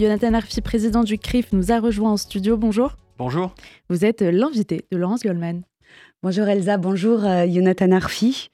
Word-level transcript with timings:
Jonathan 0.00 0.32
Arfi, 0.32 0.62
président 0.62 1.04
du 1.04 1.18
CRIF, 1.18 1.52
nous 1.52 1.72
a 1.72 1.78
rejoint 1.78 2.12
en 2.12 2.16
studio. 2.16 2.56
Bonjour. 2.56 2.96
Bonjour. 3.18 3.54
Vous 3.90 4.06
êtes 4.06 4.22
l'invité 4.22 4.86
de 4.90 4.96
Laurence 4.96 5.22
Goldman. 5.22 5.62
Bonjour 6.22 6.46
Elsa, 6.48 6.76
bonjour 6.76 7.24
euh, 7.24 7.46
Jonathan 7.48 7.92
Arfi. 7.92 8.50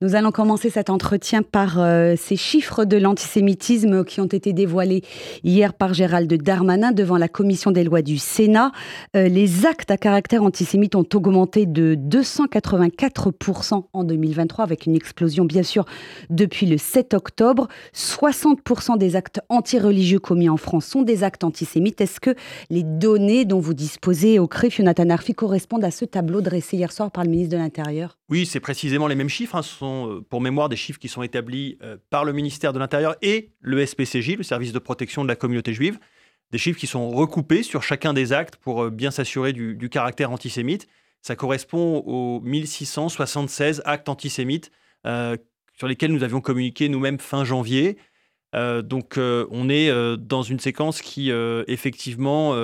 Nous 0.00 0.14
allons 0.14 0.30
commencer 0.30 0.70
cet 0.70 0.88
entretien 0.88 1.42
par 1.42 1.78
euh, 1.78 2.14
ces 2.16 2.36
chiffres 2.36 2.86
de 2.86 2.96
l'antisémitisme 2.96 4.06
qui 4.06 4.22
ont 4.22 4.26
été 4.26 4.54
dévoilés 4.54 5.02
hier 5.44 5.74
par 5.74 5.92
Gérald 5.92 6.32
Darmanin 6.42 6.92
devant 6.92 7.18
la 7.18 7.28
commission 7.28 7.72
des 7.72 7.84
lois 7.84 8.00
du 8.00 8.16
Sénat. 8.16 8.72
Euh, 9.16 9.28
les 9.28 9.66
actes 9.66 9.90
à 9.90 9.98
caractère 9.98 10.42
antisémite 10.42 10.94
ont 10.94 11.04
augmenté 11.12 11.66
de 11.66 11.94
284% 11.94 13.84
en 13.92 14.04
2023 14.04 14.64
avec 14.64 14.86
une 14.86 14.96
explosion 14.96 15.44
bien 15.44 15.62
sûr 15.62 15.84
depuis 16.30 16.64
le 16.64 16.78
7 16.78 17.12
octobre. 17.12 17.68
60% 17.94 18.96
des 18.96 19.14
actes 19.14 19.42
antireligieux 19.50 20.20
commis 20.20 20.48
en 20.48 20.56
France 20.56 20.86
sont 20.86 21.02
des 21.02 21.22
actes 21.22 21.44
antisémites. 21.44 22.00
Est-ce 22.00 22.18
que 22.18 22.34
les 22.70 22.82
données 22.82 23.44
dont 23.44 23.60
vous 23.60 23.74
disposez 23.74 24.38
au 24.38 24.48
CRIF, 24.48 24.78
Jonathan 24.78 25.10
Arfi, 25.10 25.34
correspondent 25.34 25.84
à 25.84 25.90
ce 25.90 26.06
tableau 26.06 26.40
dressé 26.40 26.78
hier 26.78 26.90
soir 26.90 27.09
par 27.10 27.24
le 27.24 27.30
ministre 27.30 27.52
de 27.52 27.58
l'Intérieur? 27.58 28.18
Oui, 28.28 28.46
c'est 28.46 28.60
précisément 28.60 29.06
les 29.06 29.14
mêmes 29.14 29.28
chiffres. 29.28 29.56
Hein. 29.56 29.62
Ce 29.62 29.76
sont, 29.76 30.10
euh, 30.10 30.20
pour 30.20 30.40
mémoire, 30.40 30.68
des 30.68 30.76
chiffres 30.76 30.98
qui 30.98 31.08
sont 31.08 31.22
établis 31.22 31.78
euh, 31.82 31.96
par 32.10 32.24
le 32.24 32.32
ministère 32.32 32.72
de 32.72 32.78
l'Intérieur 32.78 33.16
et 33.22 33.52
le 33.60 33.84
SPCJ, 33.84 34.36
le 34.36 34.42
service 34.42 34.72
de 34.72 34.78
protection 34.78 35.22
de 35.22 35.28
la 35.28 35.36
communauté 35.36 35.72
juive. 35.74 35.98
Des 36.50 36.58
chiffres 36.58 36.78
qui 36.78 36.86
sont 36.86 37.10
recoupés 37.10 37.62
sur 37.62 37.82
chacun 37.82 38.12
des 38.12 38.32
actes 38.32 38.56
pour 38.56 38.84
euh, 38.84 38.90
bien 38.90 39.10
s'assurer 39.10 39.52
du, 39.52 39.88
caractère 39.88 40.30
antisémite. 40.30 40.88
Ça 41.22 41.36
correspond 41.36 42.02
aux 42.06 42.40
1676 42.40 43.82
actes 43.84 44.08
antisémites 44.08 44.70
sur 45.04 45.86
lesquels 45.86 46.12
nous 46.12 46.22
avions 46.22 46.40
communiqué 46.40 46.88
nous-mêmes 46.88 47.18
fin 47.18 47.44
janvier. 47.44 47.98
Donc 48.54 49.18
on 49.18 49.68
est 49.68 50.16
dans 50.16 50.42
une 50.42 50.58
séquence 50.58 51.02
qui 51.02 51.30
effectivement 51.66 52.54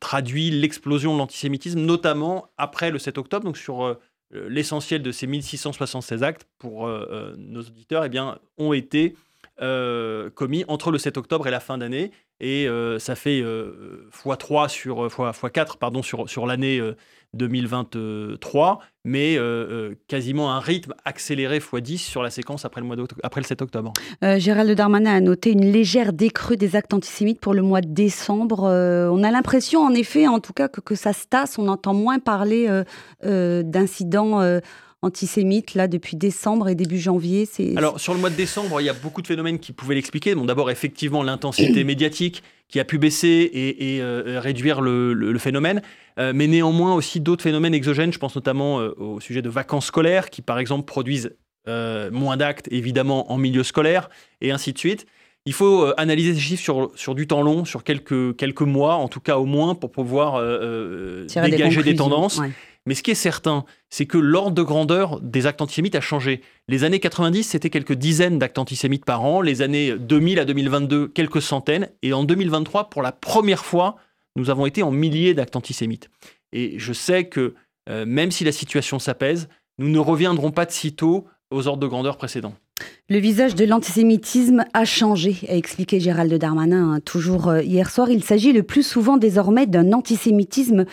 traduit 0.00 0.50
l'explosion 0.50 1.12
de 1.14 1.18
l'antisémitisme, 1.18 1.80
notamment 1.80 2.48
après 2.56 2.90
le 2.90 2.98
7 2.98 3.18
octobre, 3.18 3.44
donc 3.44 3.56
sur 3.58 3.98
l'essentiel 4.32 5.02
de 5.02 5.12
ces 5.12 5.26
1676 5.26 6.22
actes 6.22 6.46
pour 6.58 6.88
nos 7.36 7.60
auditeurs 7.60 8.04
eh 8.04 8.08
bien, 8.08 8.38
ont 8.58 8.72
été 8.72 9.14
commis 9.58 10.64
entre 10.68 10.90
le 10.90 10.98
7 10.98 11.18
octobre 11.18 11.46
et 11.46 11.50
la 11.50 11.60
fin 11.60 11.78
d'année. 11.78 12.10
Et 12.40 12.66
ça 12.98 13.14
fait 13.14 13.42
x3 13.42 14.68
sur, 14.68 15.12
fois, 15.12 15.50
4 15.50 15.76
pardon, 15.76 16.02
sur, 16.02 16.28
sur 16.28 16.46
l'année 16.46 16.80
2023, 17.34 18.80
mais 19.04 19.38
quasiment 20.06 20.52
un 20.52 20.60
rythme 20.60 20.94
accéléré 21.04 21.58
x10 21.58 21.98
sur 21.98 22.22
la 22.22 22.30
séquence 22.30 22.64
après 22.64 22.80
le, 22.80 22.86
mois 22.86 22.96
après 23.22 23.40
le 23.40 23.46
7 23.46 23.62
octobre. 23.62 23.92
Gérald 24.22 24.70
Darmanin 24.72 25.14
a 25.14 25.20
noté 25.20 25.52
une 25.52 25.72
légère 25.72 26.12
décrue 26.12 26.56
des 26.56 26.76
actes 26.76 26.94
antisémites 26.94 27.40
pour 27.40 27.54
le 27.54 27.62
mois 27.62 27.80
de 27.80 27.88
décembre. 27.88 28.64
on 28.64 29.22
a 29.22 29.30
l'impression, 29.30 29.80
en 29.80 29.94
effet, 29.94 30.26
en 30.28 30.40
tout 30.40 30.52
cas, 30.52 30.68
que, 30.68 30.80
que, 30.80 30.94
ça 30.94 31.12
se 31.12 31.26
tasse. 31.26 31.58
On 31.58 31.68
entend 31.68 31.94
moins 31.94 32.18
parler 32.18 32.68
d'incidents 33.22 34.60
antisémites 35.02 35.74
là 35.74 35.88
depuis 35.88 36.16
décembre 36.16 36.68
et 36.68 36.74
début 36.74 36.98
janvier 36.98 37.48
Alors 37.76 38.00
sur 38.00 38.14
le 38.14 38.20
mois 38.20 38.30
de 38.30 38.36
décembre, 38.36 38.80
il 38.80 38.84
y 38.84 38.88
a 38.88 38.94
beaucoup 38.94 39.20
de 39.20 39.26
phénomènes 39.26 39.58
qui 39.58 39.72
pouvaient 39.72 39.96
l'expliquer. 39.96 40.34
Bon, 40.34 40.44
d'abord 40.44 40.70
effectivement 40.70 41.22
l'intensité 41.22 41.84
médiatique 41.84 42.42
qui 42.68 42.80
a 42.80 42.84
pu 42.84 42.98
baisser 42.98 43.50
et, 43.52 44.00
euh, 44.00 44.40
réduire 44.40 44.80
le, 44.80 45.38
phénomène, 45.38 45.82
euh, 46.18 46.32
mais 46.34 46.46
néanmoins 46.46 46.94
aussi 46.94 47.20
d'autres 47.20 47.42
phénomènes 47.42 47.74
exogènes. 47.74 48.12
Je 48.12 48.18
pense 48.18 48.34
notamment 48.34 48.80
euh, 48.80 48.94
au 48.96 49.20
sujet 49.20 49.42
de 49.42 49.50
vacances 49.50 49.86
scolaires 49.86 50.30
qui 50.30 50.40
par 50.40 50.58
exemple 50.58 50.84
produisent 50.84 51.36
moins 51.66 52.36
d'actes 52.36 52.66
évidemment 52.72 53.30
en 53.30 53.38
milieu 53.38 53.62
scolaire 53.62 54.10
et 54.40 54.50
ainsi 54.50 54.72
de 54.72 54.78
suite. 54.78 55.06
Il 55.46 55.52
faut 55.52 55.92
analyser 55.96 56.34
ces 56.34 56.40
chiffres 56.40 56.62
sur, 56.62 56.90
sur 56.96 57.14
du 57.14 57.28
temps 57.28 57.42
long, 57.42 57.64
sur 57.64 57.84
quelques, 57.84 58.36
quelques 58.36 58.62
mois, 58.62 58.94
en 58.94 59.06
tout 59.06 59.20
cas 59.20 59.36
au 59.36 59.44
moins, 59.44 59.76
pour 59.76 59.92
pouvoir 59.92 60.40
dégager 61.26 61.82
des, 61.84 61.94
tendances. 61.94 62.40
Mais 62.86 62.94
ce 62.94 63.02
qui 63.02 63.12
est 63.12 63.16
certain, 63.16 63.64
c'est 63.90 64.06
que 64.06 64.18
l'ordre 64.18 64.56
de 64.56 64.62
grandeur 64.62 65.20
des 65.20 65.46
actes 65.46 65.62
antisémites 65.62 65.94
a 65.94 66.00
changé. 66.00 66.40
Les 66.68 66.84
années 66.84 66.98
90, 66.98 67.44
c'était 67.44 67.70
quelques 67.70 67.92
dizaines 67.92 68.38
d'actes 68.38 68.58
antisémites 68.58 69.04
par 69.04 69.24
an. 69.24 69.40
Les 69.40 69.62
années 69.62 69.96
2000 69.96 70.40
à 70.40 70.44
2022, 70.44 71.08
quelques 71.08 71.42
centaines. 71.42 71.88
Et 72.02 72.12
en 72.12 72.24
2023, 72.24 72.90
pour 72.90 73.02
la 73.02 73.12
première 73.12 73.64
fois, 73.64 73.96
nous 74.36 74.50
avons 74.50 74.66
été 74.66 74.82
en 74.82 74.90
milliers 74.90 75.34
d'actes 75.34 75.54
antisémites. 75.54 76.10
Et 76.52 76.78
je 76.78 76.92
sais 76.92 77.24
que 77.24 77.54
euh, 77.88 78.04
même 78.06 78.30
si 78.30 78.44
la 78.44 78.52
situation 78.52 78.98
s'apaise, 78.98 79.48
nous 79.78 79.88
ne 79.88 79.98
reviendrons 79.98 80.50
pas 80.50 80.66
de 80.66 80.72
sitôt 80.72 81.26
aux 81.50 81.66
ordres 81.66 81.82
de 81.82 81.86
grandeur 81.86 82.16
précédents. 82.16 82.54
Le 83.08 83.18
visage 83.18 83.54
de 83.54 83.64
l'antisémitisme 83.64 84.64
a 84.72 84.84
changé, 84.84 85.36
a 85.48 85.54
expliqué 85.54 86.00
Gérald 86.00 86.32
Darmanin 86.34 86.94
hein, 86.94 87.00
toujours 87.00 87.48
euh, 87.48 87.62
hier 87.62 87.90
soir. 87.90 88.10
Il 88.10 88.24
s'agit 88.24 88.52
le 88.52 88.62
plus 88.62 88.82
souvent 88.82 89.16
désormais 89.16 89.66
d'un 89.66 89.92
antisémitisme 89.92 90.86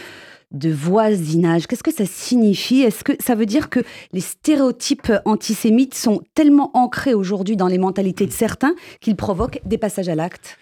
de 0.51 0.71
voisinage. 0.71 1.67
Qu'est-ce 1.67 1.83
que 1.83 1.93
ça 1.93 2.05
signifie? 2.05 2.81
Est-ce 2.81 3.03
que 3.03 3.13
ça 3.19 3.35
veut 3.35 3.45
dire 3.45 3.69
que 3.69 3.81
les 4.13 4.21
stéréotypes 4.21 5.11
antisémites 5.25 5.93
sont 5.93 6.21
tellement 6.33 6.71
ancrés 6.75 7.13
aujourd'hui 7.13 7.55
dans 7.55 7.67
les 7.67 7.77
mentalités 7.77 8.25
de 8.25 8.31
certains 8.31 8.75
qu'ils 8.99 9.15
provoquent 9.15 9.61
des 9.65 9.77
passages 9.77 10.09
à 10.09 10.15
l'acte? 10.15 10.57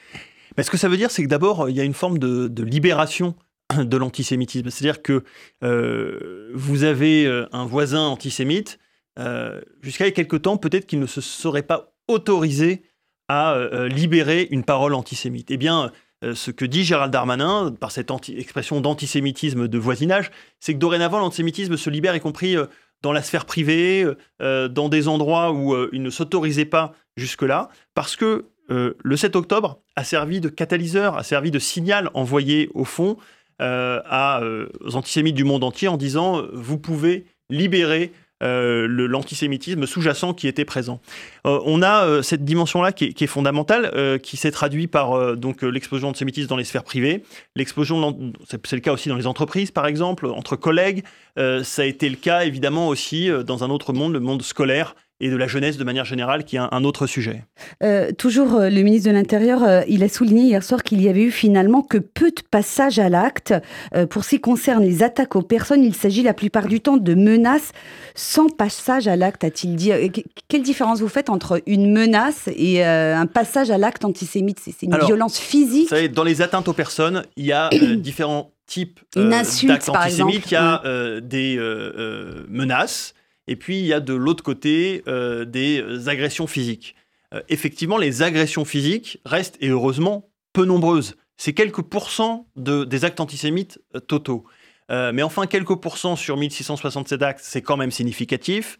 Ce 0.61 0.71
que 0.71 0.77
ça 0.77 0.89
veut 0.89 0.97
dire, 0.97 1.11
c'est 1.11 1.23
que 1.23 1.27
d'abord, 1.27 1.69
il 1.69 1.75
y 1.75 1.79
a 1.79 1.83
une 1.83 1.93
forme 1.93 2.17
de, 2.17 2.63
libération 2.63 3.35
de 3.77 3.97
l'antisémitisme. 3.97 4.69
C'est-à-dire 4.69 5.01
que 5.01 5.23
euh, 5.63 6.51
vous 6.53 6.83
avez 6.83 7.25
euh, 7.25 7.47
un 7.51 7.65
voisin 7.65 8.07
antisémite, 8.07 8.79
euh, 9.19 9.61
jusqu'à 9.81 10.05
il 10.05 10.09
y 10.09 10.11
a 10.11 10.15
quelque 10.15 10.37
temps, 10.37 10.57
peut-être 10.57 10.85
qu'il 10.85 10.99
ne 10.99 11.05
se 11.05 11.21
serait 11.21 11.63
pas 11.63 11.93
autorisé 12.07 12.83
à 13.29 13.59
libérer 13.89 14.47
une 14.51 14.63
parole 14.63 14.93
antisémite. 14.93 15.51
Eh 15.51 15.57
bien, 15.57 15.91
ce 16.23 16.51
que 16.51 16.65
dit 16.65 16.83
Gérald 16.83 17.11
Darmanin, 17.11 17.71
par 17.79 17.91
cette 17.91 18.11
expression 18.29 18.81
d'antisémitisme 18.81 19.67
de 19.67 19.77
voisinage, 19.77 20.31
c'est 20.59 20.73
que 20.73 20.79
dorénavant, 20.79 21.19
l'antisémitisme 21.19 21.77
se 21.77 21.89
libère, 21.89 22.15
y 22.15 22.19
compris 22.19 22.55
euh, 22.55 22.65
dans 23.01 23.11
la 23.11 23.21
sphère 23.21 23.45
privée, 23.45 24.05
euh, 24.41 24.67
dans 24.67 24.89
des 24.89 25.07
endroits 25.07 25.51
où 25.51 25.75
il 25.91 26.01
ne 26.01 26.09
s'autorisait 26.09 26.65
pas 26.65 26.93
jusque-là, 27.15 27.69
parce 27.93 28.15
que 28.15 28.45
le 28.69 29.15
7 29.15 29.37
octobre 29.37 29.79
a 29.95 30.03
servi 30.03 30.41
de 30.41 30.49
catalyseur, 30.49 31.15
a 31.17 31.23
servi 31.23 31.51
de 31.51 31.59
signal 31.59 32.09
envoyé 32.13 32.69
au 32.73 32.83
fond 32.83 33.15
aux 33.61 34.95
antisémites 34.95 35.35
du 35.35 35.45
monde 35.45 35.63
entier 35.63 35.87
en 35.87 35.95
disant 35.95 36.43
vous 36.51 36.77
pouvez 36.77 37.25
libérer 37.49 38.11
euh, 38.43 38.87
l'antisémitisme 38.87 39.87
sous-jacent 39.87 40.33
qui 40.33 40.47
était 40.47 40.65
présent. 40.65 41.01
Euh, 41.47 41.59
on 41.65 41.81
a 41.81 42.05
euh, 42.05 42.21
cette 42.21 42.45
dimension-là 42.45 42.91
qui, 42.91 43.05
est 43.05 43.27
fondamentale, 43.27 43.91
qui 44.21 44.37
s'est 44.37 44.51
traduite 44.51 44.91
par 44.91 45.35
donc 45.35 45.61
l'explosion 45.63 46.09
antisémitisme 46.09 46.47
dans 46.47 46.57
les 46.57 46.63
sphères 46.63 46.83
privées, 46.83 47.23
l'explosion, 47.55 48.31
c'est 48.47 48.73
le 48.73 48.79
cas 48.79 48.93
aussi 48.93 49.09
dans 49.09 49.15
les 49.15 49.27
entreprises 49.27 49.71
par 49.71 49.87
exemple, 49.87 50.27
entre 50.27 50.55
collègues. 50.55 51.03
ça 51.35 51.81
a 51.81 51.85
été 51.85 52.09
le 52.09 52.15
cas 52.15 52.43
évidemment 52.43 52.87
aussi 52.87 53.29
dans 53.45 53.63
un 53.63 53.69
autre 53.69 53.93
monde, 53.93 54.13
le 54.13 54.19
monde 54.19 54.41
scolaire 54.41 54.95
et 55.19 55.29
de 55.29 55.35
la 55.35 55.47
jeunesse 55.47 55.77
de 55.77 55.83
manière 55.83 56.05
générale, 56.05 56.43
qui 56.43 56.57
est 56.57 56.59
un, 56.59 56.83
autre 56.83 57.07
sujet. 57.07 57.43
Euh, 57.83 58.11
toujours 58.11 58.55
euh, 58.55 58.69
le 58.69 58.81
ministre 58.81 59.09
de 59.09 59.15
l'Intérieur, 59.15 59.63
euh, 59.63 59.81
il 59.87 60.03
a 60.03 60.09
souligné 60.09 60.43
hier 60.43 60.63
soir 60.63 60.83
qu'il 60.83 61.01
y 61.01 61.09
avait 61.09 61.23
eu 61.23 61.31
finalement 61.31 61.81
que 61.81 61.97
peu 61.97 62.29
de 62.29 62.41
passages 62.49 62.99
à 62.99 63.09
l'acte. 63.09 63.53
pour 64.09 64.23
ce 64.23 64.31
qui 64.31 64.41
concerne 64.41 64.83
les 64.83 65.01
attaques 65.01 65.35
aux 65.35 65.41
personnes, 65.41 65.83
il 65.83 65.95
s'agit 65.95 66.21
la 66.21 66.33
plupart 66.33 66.67
du 66.67 66.81
temps 66.81 66.97
de 66.97 67.13
menaces 67.15 67.71
sans 68.13 68.49
passage 68.49 69.07
à 69.07 69.15
l'acte, 69.15 69.43
a-t-il 69.43 69.75
dit. 69.75 69.91
Quelle 70.47 70.63
différence 70.63 71.01
vous 71.01 71.07
faites 71.07 71.29
entre 71.29 71.61
une 71.65 71.91
menace 71.91 72.49
et 72.55 72.83
un 72.83 73.25
passage 73.25 73.71
à 73.71 73.77
l'acte 73.77 74.05
antisémite? 74.05 74.59
C'est 74.59 74.85
une 74.85 74.97
violence 75.05 75.37
physique? 75.37 75.89
Vous 75.89 75.95
savez, 75.95 76.09
dans 76.09 76.23
les 76.23 76.41
atteintes 76.41 76.67
aux 76.67 76.73
personnes, 76.73 77.23
il 77.35 77.45
y 77.45 77.51
a 77.51 77.69
différents 77.97 78.51
types 78.65 78.99
d'actes 79.15 79.89
antisémites. 79.89 80.45
Il 80.47 80.53
y 80.53 80.55
a 80.55 81.21
des 81.21 81.57
menaces 82.49 83.13
et 83.47 83.55
puis, 83.55 83.79
il 83.79 83.85
y 83.85 83.93
a 83.93 83.99
de 83.99 84.13
l'autre 84.13 84.43
côté 84.43 85.03
euh, 85.07 85.45
des 85.45 86.09
agressions 86.09 86.47
physiques. 86.47 86.95
Euh, 87.33 87.41
effectivement, 87.49 87.97
les 87.97 88.21
agressions 88.21 88.65
physiques 88.65 89.19
restent, 89.25 89.57
et 89.61 89.69
heureusement, 89.69 90.29
peu 90.53 90.65
nombreuses. 90.65 91.15
C'est 91.37 91.53
quelques 91.53 91.81
pourcents 91.81 92.47
de, 92.55 92.83
des 92.83 93.05
actes 93.05 93.19
antisémites 93.19 93.79
euh, 93.95 93.99
totaux. 93.99 94.45
mais 94.89 95.23
enfin, 95.23 95.47
quelques 95.47 95.75
pourcents 95.75 96.15
sur 96.15 96.37
1667 96.37 97.21
actes, 97.21 97.41
c'est 97.43 97.61
quand 97.61 97.77
même 97.77 97.91
significatif. 97.91 98.77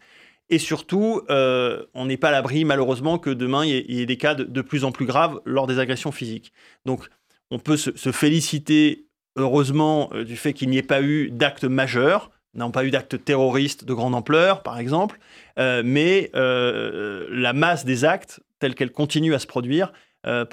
Et 0.50 0.58
surtout, 0.58 1.20
on 1.28 2.06
n'est 2.06 2.16
pas 2.16 2.28
à 2.28 2.30
l'abri, 2.30 2.64
malheureusement, 2.64 3.18
que 3.18 3.28
demain, 3.28 3.66
il 3.66 3.94
y, 3.94 4.00
ait 4.00 4.06
des 4.06 4.16
cas 4.16 4.34
de, 4.34 4.62
plus 4.62 4.84
en 4.84 4.92
plus 4.92 5.04
graves 5.04 5.42
lors 5.44 5.66
des 5.66 5.78
agressions 5.78 6.10
physiques. 6.10 6.54
Donc, 6.86 7.06
on 7.50 7.58
peut 7.58 7.76
se 7.76 8.10
féliciter, 8.12 9.06
heureusement, 9.36 10.10
du 10.26 10.36
fait 10.36 10.54
qu'il 10.54 10.70
n'y 10.70 10.78
ait 10.78 10.82
pas 10.82 11.02
eu 11.02 11.30
d'actes 11.30 11.64
majeurs 11.64 12.30
n'ont 12.54 12.70
pas 12.70 12.84
eu 12.84 12.90
d'actes 12.90 13.24
terroristes 13.24 13.84
de 13.84 13.94
grande 13.94 14.14
ampleur, 14.14 14.62
par 14.62 14.78
exemple, 14.78 15.18
euh, 15.58 15.82
mais 15.84 16.30
euh, 16.34 17.26
la 17.30 17.52
masse 17.52 17.84
des 17.84 18.04
actes, 18.04 18.40
telle 18.58 18.74
qu'elle 18.74 18.92
continue 18.92 19.34
à 19.34 19.38
se 19.38 19.46
produire, 19.46 19.92
euh, 20.26 20.44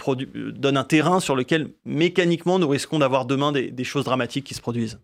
donne 0.53 0.77
un 0.77 0.83
terrain 0.83 1.19
sur 1.19 1.35
lequel 1.35 1.69
mécaniquement 1.85 2.59
nous 2.59 2.67
risquons 2.67 2.99
d'avoir 2.99 3.25
demain 3.25 3.51
des, 3.51 3.83
choses 3.83 4.05
dramatiques 4.05 4.45
qui 4.45 4.53
se 4.53 4.61
produisent. 4.61 4.99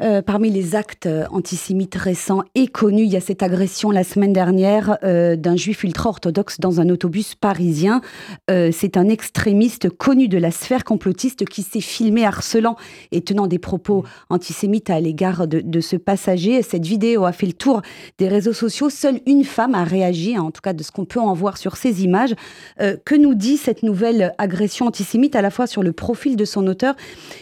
Euh, 0.00 0.22
parmi 0.22 0.48
les 0.50 0.76
actes 0.76 1.06
euh, 1.06 1.24
antisémites 1.32 1.96
récents 1.96 2.44
et 2.54 2.68
connus, 2.68 3.02
il 3.02 3.10
y 3.10 3.16
a 3.16 3.20
cette 3.20 3.42
agression 3.42 3.90
la 3.90 4.04
semaine 4.04 4.32
dernière 4.32 4.96
euh, 5.02 5.34
d'un 5.34 5.56
juif 5.56 5.82
ultra-orthodoxe 5.82 6.60
dans 6.60 6.80
un 6.80 6.88
autobus 6.88 7.34
parisien. 7.34 8.00
C'est 8.48 8.96
un 8.96 9.08
extrémiste 9.08 9.90
connu 9.90 10.28
de 10.28 10.38
la 10.38 10.50
sphère 10.50 10.84
complotiste 10.84 11.44
qui 11.44 11.62
s'est 11.62 11.80
filmé 11.80 12.24
harcelant 12.24 12.76
et 13.12 13.20
tenant 13.20 13.46
des 13.46 13.58
propos 13.58 14.04
antisémites 14.30 14.90
à 14.90 15.00
l'égard 15.00 15.46
de, 15.46 15.60
de, 15.60 15.80
ce 15.80 15.96
passager. 15.96 16.62
Cette 16.62 16.86
vidéo 16.86 17.24
a 17.24 17.32
fait 17.32 17.46
le 17.46 17.52
tour 17.52 17.82
des 18.18 18.28
réseaux 18.28 18.52
sociaux. 18.52 18.90
Seule 18.90 19.20
une 19.26 19.44
femme 19.44 19.74
a 19.74 19.84
réagi, 19.84 20.36
hein, 20.36 20.42
en 20.42 20.50
tout 20.50 20.60
cas 20.60 20.72
de 20.72 20.82
ce 20.82 20.90
qu'on 20.90 21.04
peut 21.04 21.20
en 21.20 21.34
voir 21.34 21.58
sur 21.58 21.76
ces 21.76 22.04
images. 22.04 22.34
que 22.78 23.14
nous 23.14 23.34
dit 23.34 23.56
cette 23.56 23.82
nouvelle 23.82 24.34
agression 24.38 24.86
antisémite 24.86 25.36
à 25.36 25.42
la 25.42 25.50
fois 25.50 25.66
sur 25.66 25.82
le 25.82 25.92
profil 25.92 26.36
de 26.36 26.44
son 26.44 26.66
auteur 26.66 26.94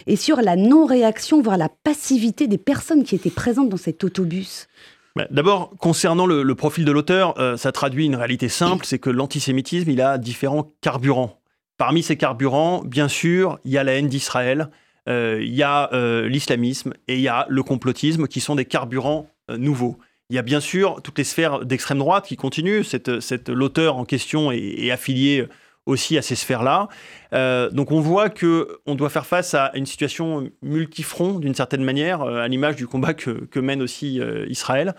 et 0.07 0.15
sur 0.15 0.41
la 0.41 0.55
non-réaction, 0.55 1.41
voire 1.41 1.57
la 1.57 1.69
passivité 1.69 2.46
des 2.47 2.57
personnes 2.57 3.03
qui 3.03 3.15
étaient 3.15 3.29
présentes 3.29 3.69
dans 3.69 3.77
cet 3.77 4.03
autobus 4.03 4.67
bah, 5.15 5.27
D'abord, 5.29 5.71
concernant 5.79 6.25
le, 6.25 6.55
profil 6.55 6.85
de 6.85 6.91
l'auteur, 6.91 7.39
euh, 7.39 7.57
ça 7.57 7.71
traduit 7.71 8.05
une 8.05 8.15
réalité 8.15 8.49
simple, 8.49 8.85
c'est 8.85 8.99
que 8.99 9.09
l'antisémitisme, 9.09 9.89
il 9.89 10.01
a 10.01 10.17
différents 10.17 10.71
carburants. 10.81 11.39
Parmi 11.77 12.03
ces 12.03 12.17
carburants, 12.17 12.83
bien 12.83 13.07
sûr, 13.07 13.59
il 13.63 13.71
y 13.71 13.77
a 13.77 13.83
la 13.83 13.93
haine 13.93 14.07
d'Israël, 14.07 14.69
euh, 15.07 15.39
il 15.41 15.53
y 15.53 15.63
a 15.63 15.89
euh, 15.93 16.27
l'islamisme 16.27 16.93
et 17.07 17.15
il 17.15 17.21
y 17.21 17.27
a 17.27 17.45
le 17.49 17.63
complotisme 17.63 18.27
qui 18.27 18.41
sont 18.41 18.55
des 18.55 18.65
carburants 18.65 19.29
nouveaux. 19.49 19.97
Il 20.29 20.35
y 20.35 20.39
a 20.39 20.41
bien 20.41 20.59
sûr 20.59 21.01
toutes 21.03 21.17
les 21.17 21.23
sphères 21.23 21.65
d'extrême 21.65 21.99
droite 21.99 22.25
qui 22.27 22.35
continuent. 22.35 22.83
Cette, 22.83 23.47
l'auteur 23.47 23.95
en 23.95 24.03
question 24.03 24.51
est 24.51 24.91
affilié 24.91 25.47
aussi 25.87 26.17
à 26.17 26.21
ces 26.21 26.35
sphères-là. 26.35 26.89
Euh, 27.33 27.71
donc 27.71 27.91
on 27.91 27.99
voit 27.99 28.29
que 28.29 28.79
on 28.85 28.95
doit 28.95 29.09
faire 29.09 29.25
face 29.25 29.53
à 29.53 29.71
une 29.73 29.85
situation 29.85 30.49
multifront 30.61 31.39
d'une 31.39 31.55
certaine 31.55 31.83
manière, 31.83 32.21
euh, 32.21 32.41
à 32.41 32.47
l'image 32.47 32.75
du 32.75 32.87
combat 32.87 33.13
que, 33.13 33.59
mène 33.59 33.81
aussi 33.81 34.21
euh, 34.21 34.45
Israël. 34.49 34.93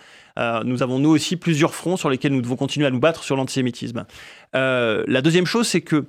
nous 0.65 0.83
avons 0.83 0.99
nous 0.99 1.11
aussi 1.11 1.37
plusieurs 1.37 1.75
fronts 1.75 1.97
sur 1.97 2.11
lesquels 2.11 2.33
nous 2.33 2.43
devons 2.43 2.57
continuer 2.57 2.87
à 2.87 2.91
nous 2.91 3.01
battre 3.01 3.23
sur 3.23 3.37
l'antisémitisme. 3.37 4.05
la 4.53 5.23
deuxième 5.23 5.47
chose, 5.47 5.69
c'est 5.69 5.81
que 5.81 6.07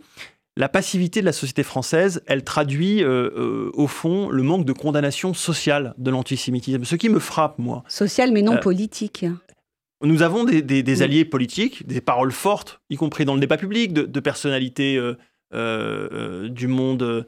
la 0.58 0.68
passivité 0.68 1.22
de 1.22 1.26
la 1.26 1.32
société 1.32 1.64
française, 1.64 2.22
elle 2.26 2.44
traduit 2.44 3.04
au 3.06 3.88
fond 3.88 4.30
le 4.30 4.44
manque 4.44 4.66
de 4.66 4.74
condamnation 4.74 5.34
sociale 5.34 5.94
de 5.98 6.12
l'antisémitisme. 6.12 6.84
Ce 6.84 6.96
qui 6.96 7.10
me 7.10 7.20
frappe, 7.20 7.60
moi. 7.60 7.84
Social 7.88 8.32
mais 8.32 8.42
non 8.42 8.58
politique. 8.58 9.26
Nous 10.02 10.22
avons 10.22 10.46
des, 10.46 11.02
alliés 11.02 11.26
politiques, 11.26 11.86
des 11.86 12.00
paroles 12.00 12.32
fortes, 12.32 12.80
y 12.90 12.96
compris 12.96 13.26
dans 13.26 13.34
le 13.34 13.42
débat 13.42 13.58
public, 13.58 13.92
de, 13.92 14.20
personnalités 14.22 14.96
euh, 14.96 15.18
euh, 15.54 16.08
euh, 16.14 16.50
du 16.50 16.68
monde 16.68 17.26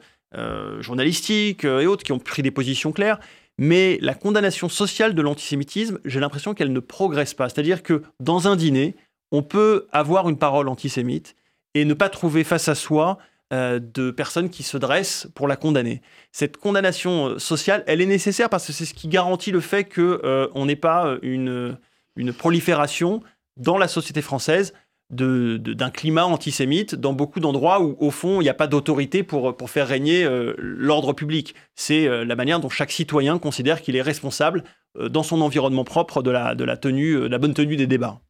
journalistique 0.80 1.64
et 1.64 1.86
autres 1.86 2.04
qui 2.04 2.12
ont 2.12 2.18
pris 2.18 2.40
des 2.40 2.50
positions 2.50 2.92
claires. 2.92 3.20
Mais 3.58 3.98
la 4.00 4.14
condamnation 4.14 4.70
sociale 4.70 5.14
de 5.14 5.20
l'antisémitisme, 5.20 5.98
j'ai 6.06 6.20
l'impression 6.20 6.54
qu'elle 6.54 6.72
ne 6.72 6.80
progresse 6.80 7.34
pas. 7.34 7.50
C'est-à-dire 7.50 7.82
que 7.82 8.02
dans 8.18 8.48
un 8.48 8.56
dîner, 8.56 8.96
on 9.30 9.42
peut 9.42 9.86
avoir 9.92 10.30
une 10.30 10.38
parole 10.38 10.68
antisémite 10.68 11.36
et 11.74 11.84
ne 11.84 11.92
pas 11.92 12.08
trouver 12.08 12.44
face 12.44 12.68
à 12.68 12.74
soi 12.74 13.18
de 13.50 14.10
personnes 14.10 14.48
qui 14.48 14.62
se 14.62 14.78
dressent 14.78 15.28
pour 15.34 15.46
la 15.46 15.56
condamner. 15.56 16.00
Cette 16.30 16.56
condamnation 16.56 17.38
sociale, 17.38 17.84
elle 17.86 18.00
est 18.00 18.06
nécessaire 18.06 18.48
parce 18.48 18.66
que 18.66 18.72
c'est 18.72 18.86
ce 18.86 18.94
qui 18.94 19.08
garantit 19.08 19.50
le 19.50 19.60
fait 19.60 19.84
qu'on 19.84 20.64
n'ait 20.64 20.76
pas 20.76 21.18
une 21.20 21.76
une 22.16 22.32
prolifération 22.32 23.22
dans 23.56 23.78
la 23.78 23.88
société 23.88 24.22
française 24.22 24.72
d'un 25.12 25.90
climat 25.90 26.24
antisémite 26.24 26.94
dans 26.94 27.12
beaucoup 27.12 27.38
d'endroits 27.38 27.82
où, 27.82 27.96
au 28.00 28.10
fond, 28.10 28.40
il 28.40 28.44
n'y 28.44 28.50
a 28.50 28.54
pas 28.54 28.66
d'autorité 28.66 29.22
pour, 29.22 29.54
pour 29.54 29.68
faire 29.68 29.86
régner 29.86 30.24
euh, 30.24 30.54
l'ordre 30.56 31.12
public. 31.12 31.54
C'est 31.74 32.08
euh, 32.08 32.24
la 32.24 32.34
manière 32.34 32.60
dont 32.60 32.70
chaque 32.70 32.90
citoyen 32.90 33.38
considère 33.38 33.82
qu'il 33.82 33.94
est 33.94 34.02
responsable 34.02 34.64
euh, 34.98 35.10
dans 35.10 35.22
son 35.22 35.42
environnement 35.42 35.84
propre 35.84 36.22
de 36.22 36.30
la, 36.30 36.54
de 36.54 36.64
la, 36.64 36.78
tenue, 36.78 37.28
la 37.28 37.36
bonne 37.36 37.52
tenue 37.52 37.76
des 37.76 37.86
débats. 37.86 38.22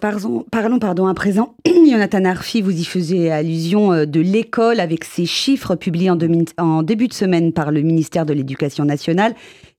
Parlons, 0.00 0.44
parlons 0.50 0.78
pardon, 0.78 1.06
à 1.06 1.14
présent, 1.14 1.54
Jonathan 1.66 2.24
Arfi, 2.24 2.62
vous 2.62 2.78
y 2.78 2.84
faisiez 2.84 3.30
allusion 3.30 4.04
de 4.04 4.20
l'école 4.20 4.80
avec 4.80 5.04
ces 5.04 5.26
chiffres 5.26 5.74
publiés 5.74 6.10
en, 6.10 6.18
en 6.58 6.82
début 6.82 7.08
de 7.08 7.14
semaine 7.14 7.52
par 7.52 7.70
le 7.70 7.82
ministère 7.82 8.26
de 8.26 8.32
l'Éducation 8.32 8.84
nationale. 8.84 9.34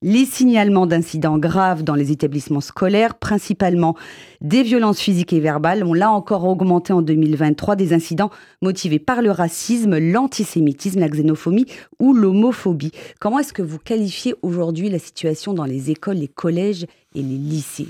Les 0.05 0.25
signalements 0.25 0.85
d'incidents 0.85 1.37
graves 1.37 1.83
dans 1.83 1.95
les 1.95 2.11
établissements 2.11 2.59
scolaires, 2.59 3.15
principalement 3.15 3.95
des 4.41 4.61
violences 4.61 4.99
physiques 4.99 5.31
et 5.31 5.39
verbales, 5.39 5.85
ont 5.85 5.93
là 5.93 6.11
encore 6.11 6.43
augmenté 6.43 6.91
en 6.91 7.01
2023 7.01 7.77
des 7.77 7.93
incidents 7.93 8.29
motivés 8.61 8.99
par 8.99 9.21
le 9.21 9.31
racisme, 9.31 9.97
l'antisémitisme, 9.97 10.99
la 10.99 11.07
xénophobie 11.07 11.67
ou 11.99 12.13
l'homophobie. 12.13 12.91
Comment 13.21 13.39
est-ce 13.39 13.53
que 13.53 13.61
vous 13.61 13.79
qualifiez 13.79 14.35
aujourd'hui 14.41 14.89
la 14.89 14.99
situation 14.99 15.53
dans 15.53 15.63
les 15.63 15.89
écoles, 15.89 16.17
les 16.17 16.27
collèges 16.27 16.85
et 17.15 17.21
les 17.21 17.37
lycées? 17.37 17.87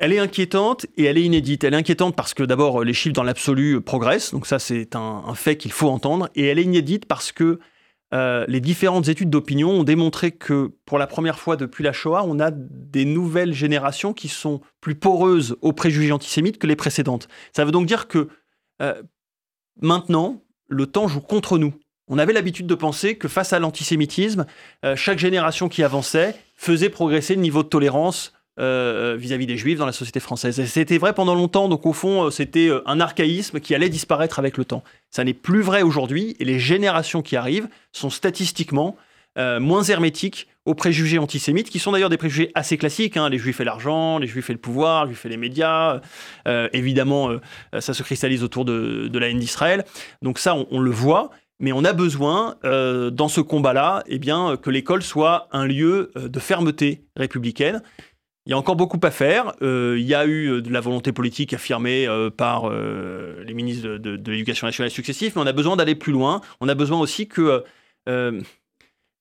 Elle 0.00 0.14
est 0.14 0.18
inquiétante 0.18 0.86
et 0.96 1.04
elle 1.04 1.18
est 1.18 1.22
inédite. 1.22 1.62
Elle 1.62 1.74
est 1.74 1.76
inquiétante 1.76 2.16
parce 2.16 2.32
que 2.32 2.42
d'abord 2.42 2.82
les 2.82 2.94
chiffres 2.94 3.14
dans 3.14 3.22
l'absolu 3.22 3.82
progressent, 3.82 4.32
donc 4.32 4.46
ça 4.46 4.58
c'est 4.58 4.96
un, 4.96 5.34
fait 5.34 5.56
qu'il 5.56 5.72
faut 5.72 5.90
entendre, 5.90 6.30
et 6.34 6.46
elle 6.46 6.58
est 6.58 6.64
inédite 6.64 7.04
parce 7.04 7.32
que 7.32 7.60
euh, 8.12 8.44
les 8.48 8.60
différentes 8.60 9.08
études 9.08 9.30
d'opinion 9.30 9.70
ont 9.70 9.84
démontré 9.84 10.32
que 10.32 10.72
pour 10.86 10.98
la 10.98 11.06
première 11.06 11.38
fois 11.38 11.56
depuis 11.56 11.84
la 11.84 11.92
Shoah, 11.92 12.24
on 12.26 12.40
a 12.40 12.50
des 12.50 13.04
nouvelles 13.04 13.52
générations 13.52 14.14
qui 14.14 14.28
sont 14.28 14.62
plus 14.80 14.94
poreuses 14.94 15.56
aux 15.60 15.74
préjugés 15.74 16.10
antisémites 16.10 16.58
que 16.58 16.66
les 16.66 16.76
précédentes. 16.76 17.28
Ça 17.54 17.66
veut 17.66 17.70
donc 17.70 17.86
dire 17.86 18.08
que 18.08 18.28
euh, 18.80 19.00
maintenant, 19.80 20.42
le 20.66 20.86
temps 20.86 21.08
joue 21.08 21.20
contre 21.20 21.58
nous. 21.58 21.74
On 22.08 22.18
avait 22.18 22.32
l'habitude 22.32 22.66
de 22.66 22.74
penser 22.74 23.16
que 23.16 23.28
face 23.28 23.52
à 23.52 23.58
l'antisémitisme, 23.58 24.46
euh, 24.84 24.96
chaque 24.96 25.18
génération 25.18 25.68
qui 25.68 25.84
avançait 25.84 26.34
faisait 26.56 26.88
progresser 26.88 27.34
le 27.34 27.42
niveau 27.42 27.62
de 27.62 27.68
tolérance 27.68 28.32
euh, 28.60 29.16
vis-à-vis 29.18 29.46
des 29.46 29.56
juifs 29.56 29.78
dans 29.78 29.86
la 29.86 29.92
société 29.92 30.20
française. 30.20 30.62
c'était 30.66 30.98
vrai 30.98 31.14
pendant 31.14 31.34
longtemps, 31.34 31.68
donc 31.68 31.86
au 31.86 31.94
fond, 31.94 32.24
euh, 32.24 32.30
c'était 32.30 32.68
euh, 32.68 32.82
un 32.84 33.00
archaïsme 33.00 33.58
qui 33.58 33.74
allait 33.74 33.88
disparaître 33.88 34.38
avec 34.38 34.58
le 34.58 34.66
temps. 34.66 34.84
Ça 35.10 35.24
n'est 35.24 35.32
plus 35.32 35.62
vrai 35.62 35.80
aujourd'hui, 35.80 36.36
et 36.40 36.44
les 36.44 36.58
générations 36.58 37.22
qui 37.22 37.36
arrivent 37.36 37.68
sont 37.92 38.10
statistiquement 38.10 38.96
moins 39.36 39.84
hermétiques 39.84 40.48
aux 40.66 40.74
préjugés 40.74 41.18
antisémites, 41.18 41.70
qui 41.70 41.78
sont 41.78 41.92
d'ailleurs 41.92 42.10
des 42.10 42.18
préjugés 42.18 42.50
assez 42.54 42.76
classiques, 42.76 43.16
hein. 43.16 43.30
les 43.30 43.38
juifs 43.38 43.58
et 43.60 43.64
l'argent, 43.64 44.18
les 44.18 44.26
juifs 44.26 44.50
et 44.50 44.52
le 44.52 44.58
pouvoir, 44.58 45.06
les 45.06 45.12
juifs 45.12 45.24
et 45.24 45.30
les 45.30 45.38
médias, 45.38 46.02
évidemment, 46.74 47.30
ça 47.78 47.94
se 47.94 48.02
cristallise 48.02 48.42
autour 48.42 48.66
de, 48.66 49.18
la 49.18 49.28
haine 49.30 49.38
d'Israël. 49.38 49.86
Donc 50.20 50.38
ça, 50.38 50.54
on, 50.70 50.78
le 50.78 50.90
voit, 50.90 51.30
mais 51.58 51.72
on 51.72 51.84
a 51.84 51.94
besoin, 51.94 52.56
dans 52.62 53.28
ce 53.28 53.40
combat-là, 53.40 54.02
eh 54.08 54.18
que 54.20 54.68
l'école 54.68 55.02
soit 55.02 55.48
un 55.52 55.64
lieu 55.64 56.10
de 56.16 56.40
fermeté 56.40 57.04
républicaine. 57.16 57.82
Il 58.46 58.50
y 58.50 58.52
a 58.54 58.58
encore 58.58 58.76
beaucoup 58.76 59.00
à 59.02 59.10
faire. 59.10 59.52
Euh, 59.62 59.96
il 59.98 60.06
y 60.06 60.14
a 60.14 60.24
eu 60.24 60.48
euh, 60.48 60.62
de 60.62 60.72
la 60.72 60.80
volonté 60.80 61.12
politique 61.12 61.52
affirmée 61.52 62.06
euh, 62.06 62.30
par 62.30 62.70
les 62.70 63.54
ministres 63.54 63.98
de, 63.98 64.30
l'Éducation 64.30 64.66
nationale 64.66 64.90
successifs, 64.90 65.36
mais 65.36 65.42
on 65.42 65.46
a 65.46 65.52
besoin 65.52 65.76
d'aller 65.76 65.94
plus 65.94 66.12
loin. 66.12 66.40
On 66.60 66.68
a 66.68 66.74
besoin 66.74 66.98
aussi 67.00 67.28
que 67.28 67.64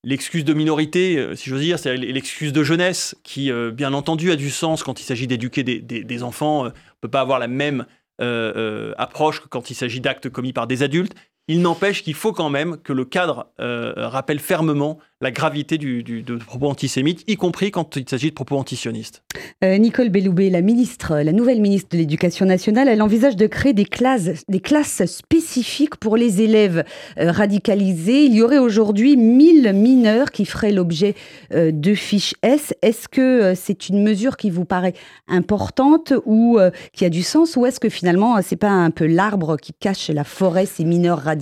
l'excuse 0.05 0.45
de 0.45 0.53
minorité, 0.53 1.35
si 1.35 1.49
j'ose 1.49 1.61
dire, 1.61 1.77
c'est 1.77 1.95
l'excuse 1.97 2.53
de 2.53 2.63
jeunesse, 2.63 3.15
qui 3.23 3.51
bien 3.73 3.93
entendu 3.93 4.31
a 4.31 4.35
du 4.35 4.49
sens 4.49 4.83
quand 4.83 4.99
il 5.01 5.03
s'agit 5.03 5.27
d'éduquer 5.27 5.63
des, 5.63 5.79
des, 5.79 6.23
enfants. 6.23 6.61
On 6.61 6.65
ne 6.65 6.71
peut 7.01 7.09
pas 7.09 7.21
avoir 7.21 7.39
la 7.39 7.47
même 7.47 7.85
approche 8.17 9.41
que 9.41 9.47
quand 9.47 9.69
il 9.69 9.75
s'agit 9.75 9.99
d'actes 9.99 10.29
commis 10.29 10.53
par 10.53 10.67
des 10.67 10.83
adultes. 10.83 11.13
Il 11.49 11.61
n'empêche 11.61 12.03
qu'il 12.03 12.13
faut 12.13 12.31
quand 12.31 12.49
même 12.49 12.77
que 12.77 12.93
le 12.93 13.03
cadre 13.03 13.47
rappelle 13.57 14.39
fermement 14.39 14.99
la 15.21 15.31
gravité 15.31 15.77
du, 15.77 16.01
de 16.01 16.35
propos 16.37 16.69
antisémites, 16.69 17.25
y 17.27 17.35
compris 17.35 17.71
quand 17.71 17.97
il 17.97 18.07
s'agit 18.07 18.29
de 18.29 18.33
propos 18.33 18.57
antisionistes. 18.57 19.21
Euh, 19.65 19.77
Nicole 19.77 20.07
Belloubet, 20.07 20.49
la 20.49 20.61
ministre, 20.61 21.17
la 21.17 21.33
nouvelle 21.33 21.59
ministre 21.59 21.89
de 21.91 21.97
l'Éducation 21.97 22.45
nationale, 22.45 22.87
elle 22.87 23.01
envisage 23.01 23.35
de 23.35 23.45
créer 23.45 23.73
des 23.73 23.83
classes, 23.83 24.45
des 24.47 24.61
classes 24.61 25.05
spécifiques 25.05 25.97
pour 25.97 26.15
les 26.15 26.41
élèves 26.41 26.85
euh, 27.19 27.31
radicalisés. 27.31 28.23
Il 28.23 28.33
y 28.33 28.41
aurait 28.41 28.59
aujourd'hui 28.59 29.17
1000 29.17 29.73
mineurs 29.73 30.31
qui 30.31 30.45
feraient 30.45 30.71
l'objet 30.71 31.15
euh, 31.53 31.71
de 31.73 31.93
fiches 31.95 32.35
S. 32.41 32.73
Est-ce 32.81 33.09
que 33.09 33.53
c'est 33.55 33.89
une 33.89 34.01
mesure 34.01 34.37
qui 34.37 34.49
vous 34.49 34.63
paraît 34.65 34.93
importante 35.27 36.13
ou 36.25 36.59
qui 36.93 37.05
a 37.05 37.09
du 37.09 37.23
sens 37.23 37.55
ou 37.55 37.65
est-ce 37.65 37.79
que 37.79 37.89
finalement 37.89 38.41
c'est 38.41 38.55
pas 38.55 38.69
un 38.69 38.91
peu 38.91 39.05
l'arbre 39.05 39.57
qui 39.57 39.73
cache 39.73 40.09
la 40.09 40.23
forêt, 40.23 40.65
ces 40.65 40.85
mineurs 40.85 41.19
radicalisés 41.19 41.38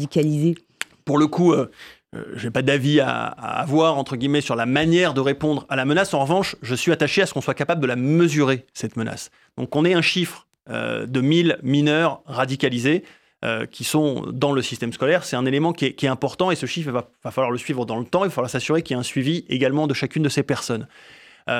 Pour 1.05 1.17
le 1.17 1.27
coup, 1.27 1.53
euh, 1.53 2.23
je 2.35 2.45
n'ai 2.45 2.51
pas 2.51 2.61
d'avis 2.61 2.99
à, 2.99 3.27
avoir, 3.27 3.97
entre 3.97 4.15
guillemets, 4.15 4.41
sur 4.41 4.55
la 4.55 4.65
manière 4.65 5.13
de 5.13 5.21
répondre 5.21 5.65
à 5.69 5.75
la 5.75 5.85
menace. 5.85 6.13
En 6.13 6.19
revanche, 6.19 6.55
je 6.61 6.75
suis 6.75 6.91
attaché 6.91 7.21
à 7.21 7.25
ce 7.25 7.33
qu'on 7.33 7.41
soit 7.41 7.53
capable 7.53 7.81
de 7.81 7.87
la 7.87 7.95
mesurer, 7.95 8.65
cette 8.73 8.95
menace. 8.95 9.31
Donc 9.57 9.75
on 9.75 9.85
ait 9.85 9.93
un 9.93 10.01
chiffre 10.01 10.47
euh, 10.69 11.05
de 11.05 11.21
1000 11.21 11.59
mineurs 11.63 12.21
radicalisés 12.25 13.03
euh, 13.45 13.65
qui 13.65 13.83
sont 13.83 14.25
dans 14.31 14.51
le 14.51 14.61
système 14.61 14.91
scolaire, 14.91 15.23
c'est 15.23 15.35
un 15.35 15.45
élément 15.45 15.71
qui 15.71 15.85
est, 15.85 16.05
important 16.05 16.49
et 16.49 16.55
ce 16.55 16.65
chiffre, 16.65 16.89
il 16.89 16.93
va, 16.93 17.31
falloir 17.31 17.51
le 17.51 17.57
suivre 17.59 17.85
dans 17.85 17.99
le 17.99 18.05
temps, 18.05 18.23
il 18.23 18.29
va 18.29 18.33
falloir 18.33 18.49
s'assurer 18.49 18.81
qu'il 18.81 18.95
y 18.95 18.97
ait 18.97 18.99
un 18.99 19.03
suivi 19.03 19.45
également 19.47 19.85
de 19.85 19.93
chacune 19.93 20.23
de 20.23 20.29
ces 20.29 20.41
personnes. 20.41 20.87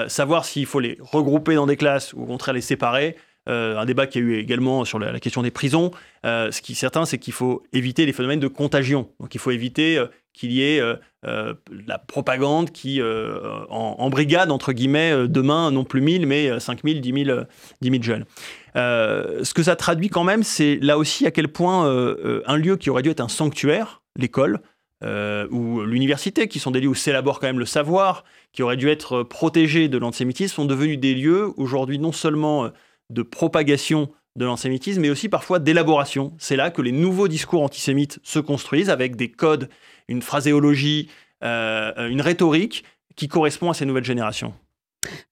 savoir 0.08 0.44
s'il 0.44 0.66
faut 0.66 0.80
les 0.80 0.98
regrouper 1.00 1.54
dans 1.54 1.68
des 1.68 1.78
classes 1.78 2.14
ou 2.14 2.24
au 2.24 2.26
contraire 2.26 2.56
les 2.56 2.62
séparer, 2.62 3.16
un 3.48 3.86
débat 3.86 4.08
qui 4.08 4.18
a 4.18 4.22
eu 4.22 4.36
également 4.36 4.86
sur 4.86 5.00
la, 5.00 5.20
question 5.20 5.42
des 5.42 5.52
prisons. 5.52 5.92
ce 6.24 6.62
qui 6.62 6.74
est 6.74 6.76
certain, 6.76 7.06
c'est 7.06 7.18
qu'il 7.18 7.34
faut 7.34 7.64
éviter 7.74 8.06
les 8.06 8.14
phénomènes 8.14 8.40
de 8.40 8.48
contagion. 8.48 9.10
Donc 9.20 9.36
il 9.36 9.40
faut 9.40 9.52
éviter 9.52 10.04
qu'il 10.34 10.52
y 10.52 10.62
ait 10.62 10.82
la 11.24 11.98
propagande 11.98 12.72
qui, 12.72 13.02
en, 13.02 14.10
brigade, 14.10 14.52
entre 14.52 14.74
guillemets, 14.74 15.28
demain, 15.28 15.72
non 15.72 15.84
plus 15.84 16.02
1000, 16.02 16.28
mais 16.28 16.60
5000, 16.60 17.02
10 17.02 17.26
000, 17.26 17.42
10 17.82 17.90
000 17.90 18.04
jeunes. 18.04 18.26
ce 18.76 19.54
que 19.54 19.64
ça 19.64 19.76
traduit 19.76 20.10
quand 20.10 20.24
même, 20.24 20.44
c'est 20.44 20.80
là 20.82 20.98
aussi 20.98 21.26
à 21.26 21.32
quel 21.32 21.48
point 21.48 21.86
un 22.46 22.58
lieu 22.58 22.78
qui 22.78 22.90
aurait 22.90 23.04
dû 23.04 23.10
être 23.10 23.22
un 23.22 23.30
sanctuaire, 23.30 24.02
l'école, 24.18 24.60
ou 25.04 25.82
l'université, 25.82 26.48
qui 26.48 26.60
sont 26.60 26.72
des 26.72 26.82
lieux 26.82 26.90
où 26.90 26.96
s'élabore 26.96 27.40
quand 27.40 27.48
même 27.48 27.60
le 27.60 27.66
savoir, 27.66 28.24
qui 28.52 28.64
auraient 28.64 28.78
dû 28.78 28.90
être 28.90 29.24
protégés 29.24 29.88
de 29.88 29.98
l'antisémitisme, 29.98 30.56
sont 30.56 30.66
devenus 30.66 31.00
des 31.00 31.16
lieux 31.16 31.52
aujourd'hui 31.58 32.00
non 32.00 32.12
seulement 32.12 32.72
de 33.10 33.22
propagation 33.22 34.10
de 34.36 34.46
l'antisémitisme, 34.46 35.02
mais 35.02 35.10
aussi 35.10 35.30
parfois 35.30 35.60
d'élaboration. 35.60 36.34
C'est 36.38 36.56
là 36.56 36.70
que 36.70 36.82
les 36.82 36.92
nouveaux 36.92 37.28
discours 37.28 37.64
antisémites 37.64 38.20
se 38.24 38.40
construisent 38.40 38.90
avec 38.90 39.16
des 39.16 39.32
codes, 39.32 39.70
une 40.08 40.22
phraséologie, 40.22 41.10
euh, 41.44 42.08
une 42.10 42.22
rhétorique 42.22 42.84
qui 43.16 43.28
correspond 43.28 43.72
à 43.72 43.74
ces 43.74 43.86
nouvelles 43.86 44.06
générations. 44.06 44.54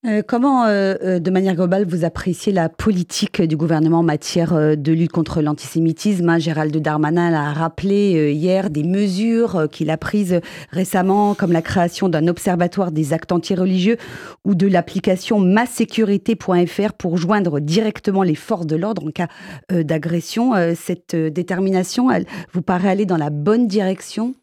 Euh, 0.06 0.22
comment, 0.26 0.66
euh, 0.66 0.96
euh, 1.04 1.20
de 1.20 1.32
manière 1.32 1.56
globale, 1.56 1.86
vous 1.88 2.06
appréciez 2.06 2.52
la 2.54 2.70
politique 2.70 3.42
du 3.42 3.58
gouvernement 3.58 4.00
en 4.00 4.04
matière 4.04 4.78
de 4.78 4.92
lutte 4.92 5.12
contre 5.12 5.42
l'antisémitisme 5.42 6.30
hein, 6.30 6.38
Gérald 6.38 6.76
Darmanin 6.78 7.34
a 7.34 7.54
rappelé 7.54 8.34
hier 8.34 8.70
des 8.70 8.84
mesures 8.84 9.68
qu'il 9.72 9.90
a 9.90 9.98
prises 9.98 10.40
récemment, 10.72 11.34
comme 11.34 11.52
la 11.52 11.62
création 11.62 12.10
d'un 12.10 12.28
observatoire 12.28 12.92
des 12.92 13.14
actes 13.14 13.32
antireligieux 13.32 13.98
ou 14.44 14.54
de 14.54 14.68
l'application 14.68 15.40
massécurité.fr 15.40 16.94
pour 16.98 17.18
joindre 17.18 17.60
directement 17.60 18.24
les 18.24 18.36
forces 18.36 18.68
de 18.68 18.76
l'ordre 18.76 19.08
en 19.08 19.12
cas 19.12 19.28
d'agression. 19.72 20.54
cette 20.76 21.16
détermination, 21.16 22.12
elle 22.12 22.26
vous 22.54 22.62
paraît 22.62 22.90
aller 22.90 23.06
dans 23.06 23.18
la 23.18 23.30
bonne 23.30 23.68
direction? 23.68 24.36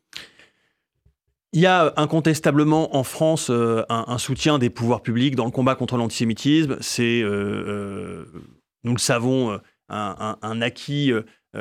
Il 1.52 1.60
y 1.60 1.66
a 1.66 1.92
incontestablement 1.96 2.96
en 2.96 3.04
France 3.04 3.48
euh, 3.50 3.84
un, 3.88 4.18
soutien 4.18 4.58
des 4.58 4.70
pouvoirs 4.70 5.02
publics 5.02 5.36
dans 5.36 5.44
le 5.44 5.50
combat 5.50 5.74
contre 5.74 5.96
l'antisémitisme. 5.96 6.78
C'est, 6.80 7.22
euh, 7.22 7.28
euh, 7.28 8.24
nous 8.84 8.92
le 8.92 8.98
savons, 8.98 9.58
un, 9.88 10.62
acquis 10.62 11.12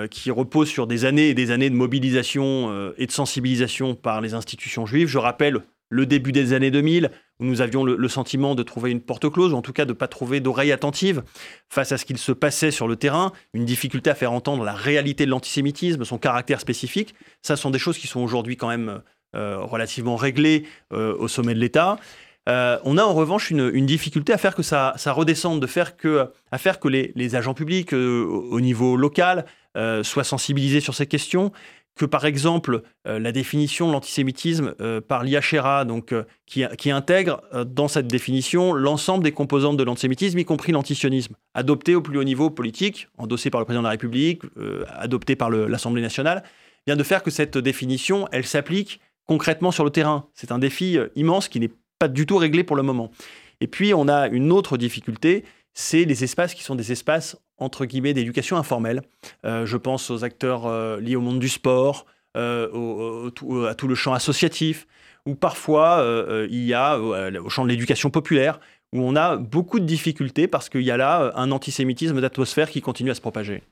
qui 0.09 0.31
repose 0.31 0.69
sur 0.69 0.87
des 0.87 1.03
années 1.03 1.29
et 1.29 1.33
des 1.33 1.51
années 1.51 1.69
de 1.69 1.75
mobilisation 1.75 2.93
et 2.97 3.05
de 3.05 3.11
sensibilisation 3.11 3.93
par 3.93 4.21
les 4.21 4.33
institutions 4.33 4.85
juives. 4.85 5.09
Je 5.09 5.17
rappelle 5.17 5.61
le 5.91 6.05
début 6.05 6.31
des 6.31 6.53
années 6.53 6.71
2000, 6.71 7.11
où 7.41 7.45
nous 7.45 7.59
avions 7.61 7.83
le, 7.83 8.07
sentiment 8.07 8.55
de 8.55 8.63
trouver 8.63 8.91
une 8.91 9.01
porte 9.01 9.29
close, 9.29 9.53
ou 9.53 9.57
en 9.57 9.61
tout 9.61 9.73
cas 9.73 9.83
de 9.83 9.91
ne 9.91 9.97
pas 9.97 10.07
trouver 10.07 10.39
d'oreille 10.39 10.71
attentive 10.71 11.21
face 11.69 11.91
à 11.91 11.97
ce 11.97 12.05
qu'il 12.05 12.17
se 12.17 12.31
passait 12.31 12.71
sur 12.71 12.87
le 12.87 12.95
terrain, 12.95 13.33
une 13.53 13.65
difficulté 13.65 14.09
à 14.09 14.15
faire 14.15 14.31
entendre 14.31 14.63
la 14.63 14.73
réalité 14.73 15.25
de 15.25 15.31
l'antisémitisme, 15.31 16.05
son 16.05 16.17
caractère 16.17 16.61
spécifique. 16.61 17.13
Ça 17.41 17.57
sont 17.57 17.69
des 17.69 17.79
choses 17.79 17.97
qui 17.97 18.07
sont 18.07 18.21
aujourd'hui 18.21 18.55
quand 18.55 18.69
même 18.69 18.89
euh, 18.89 18.99
relativement 19.33 20.15
réglé 20.15 20.65
euh, 20.93 21.15
au 21.17 21.27
sommet 21.27 21.53
de 21.53 21.59
l'État. 21.59 21.97
Euh, 22.49 22.77
on 22.83 22.97
a 22.97 23.03
en 23.03 23.13
revanche 23.13 23.51
une, 23.51 23.85
difficulté 23.85 24.33
à 24.33 24.37
faire 24.37 24.55
que 24.55 24.63
ça, 24.63 24.93
redescende, 25.07 25.61
de 25.61 25.67
faire 25.67 25.95
que, 25.95 26.29
à 26.51 26.57
faire 26.57 26.79
que 26.79 26.87
les, 26.87 27.35
agents 27.35 27.53
publics 27.53 27.93
au 27.93 28.59
niveau 28.59 28.95
local 28.95 29.45
soient 30.03 30.23
sensibilisés 30.23 30.79
sur 30.79 30.95
ces 30.95 31.05
questions, 31.05 31.51
que 31.95 32.05
par 32.05 32.25
exemple 32.25 32.81
la 33.05 33.31
définition 33.31 33.87
de 33.87 33.93
l'antisémitisme 33.93 34.73
par 35.07 35.23
l'IHRA, 35.23 35.85
donc 35.85 36.15
qui, 36.47 36.65
qui, 36.79 36.89
intègre 36.89 37.41
dans 37.67 37.87
cette 37.87 38.07
définition 38.07 38.73
l'ensemble 38.73 39.23
des 39.23 39.33
composantes 39.33 39.77
de 39.77 39.83
l'antisémitisme, 39.83 40.39
y 40.39 40.45
compris 40.45 40.71
l'antisionisme, 40.71 41.35
adopté 41.53 41.93
au 41.93 42.01
plus 42.01 42.17
haut 42.17 42.23
niveau 42.23 42.49
politique, 42.49 43.07
endossé 43.19 43.51
par 43.51 43.61
le 43.61 43.65
président 43.65 43.83
de 43.83 43.87
la 43.87 43.91
République, 43.91 44.41
adopté 44.89 45.35
par 45.35 45.51
l'Assemblée 45.51 46.01
nationale, 46.01 46.43
vient 46.87 46.95
de 46.95 47.03
faire 47.03 47.21
que 47.21 47.29
cette 47.31 47.57
définition, 47.57 48.27
elle 48.31 48.45
s'applique 48.45 48.99
concrètement 49.31 49.71
sur 49.71 49.85
le 49.85 49.91
terrain. 49.91 50.25
C'est 50.33 50.51
un 50.51 50.59
défi 50.59 50.97
euh, 50.97 51.07
immense 51.15 51.47
qui 51.47 51.61
n'est 51.61 51.71
pas 51.99 52.09
du 52.09 52.25
tout 52.25 52.35
réglé 52.35 52.65
pour 52.65 52.75
le 52.75 52.83
moment. 52.83 53.11
Et 53.61 53.67
puis, 53.67 53.93
on 53.93 54.09
a 54.09 54.27
une 54.27 54.51
autre 54.51 54.75
difficulté, 54.75 55.45
c'est 55.73 56.03
les 56.03 56.25
espaces 56.25 56.53
qui 56.53 56.63
sont 56.63 56.75
des 56.75 56.91
espaces, 56.91 57.37
entre 57.57 57.85
guillemets, 57.85 58.13
d'éducation 58.13 58.57
informelle. 58.57 59.03
Euh, 59.45 59.65
je 59.65 59.77
pense 59.77 60.11
aux 60.11 60.25
acteurs 60.25 60.65
euh, 60.65 60.99
liés 60.99 61.15
au 61.15 61.21
monde 61.21 61.39
du 61.39 61.47
sport, 61.47 62.05
à 62.35 62.67
tout 63.77 63.87
le 63.87 63.95
champ 63.95 64.13
associatif, 64.13 64.85
où 65.25 65.35
parfois 65.35 66.05
il 66.49 66.63
y 66.63 66.73
a 66.73 66.97
au 66.97 67.49
champ 67.49 67.65
de 67.65 67.69
l'éducation 67.69 68.09
populaire, 68.09 68.61
où 68.93 69.01
on 69.01 69.17
a 69.17 69.35
beaucoup 69.35 69.81
de 69.81 69.85
difficultés 69.85 70.47
parce 70.47 70.69
qu'il 70.69 70.83
y 70.83 70.91
a 70.91 70.97
là 70.97 71.33
un 71.35 71.51
antisémitisme 71.51 72.21
d'atmosphère 72.21 72.69
qui 72.69 72.79
continue 72.79 73.11
à 73.11 73.15
se 73.15 73.19
propager. 73.19 73.63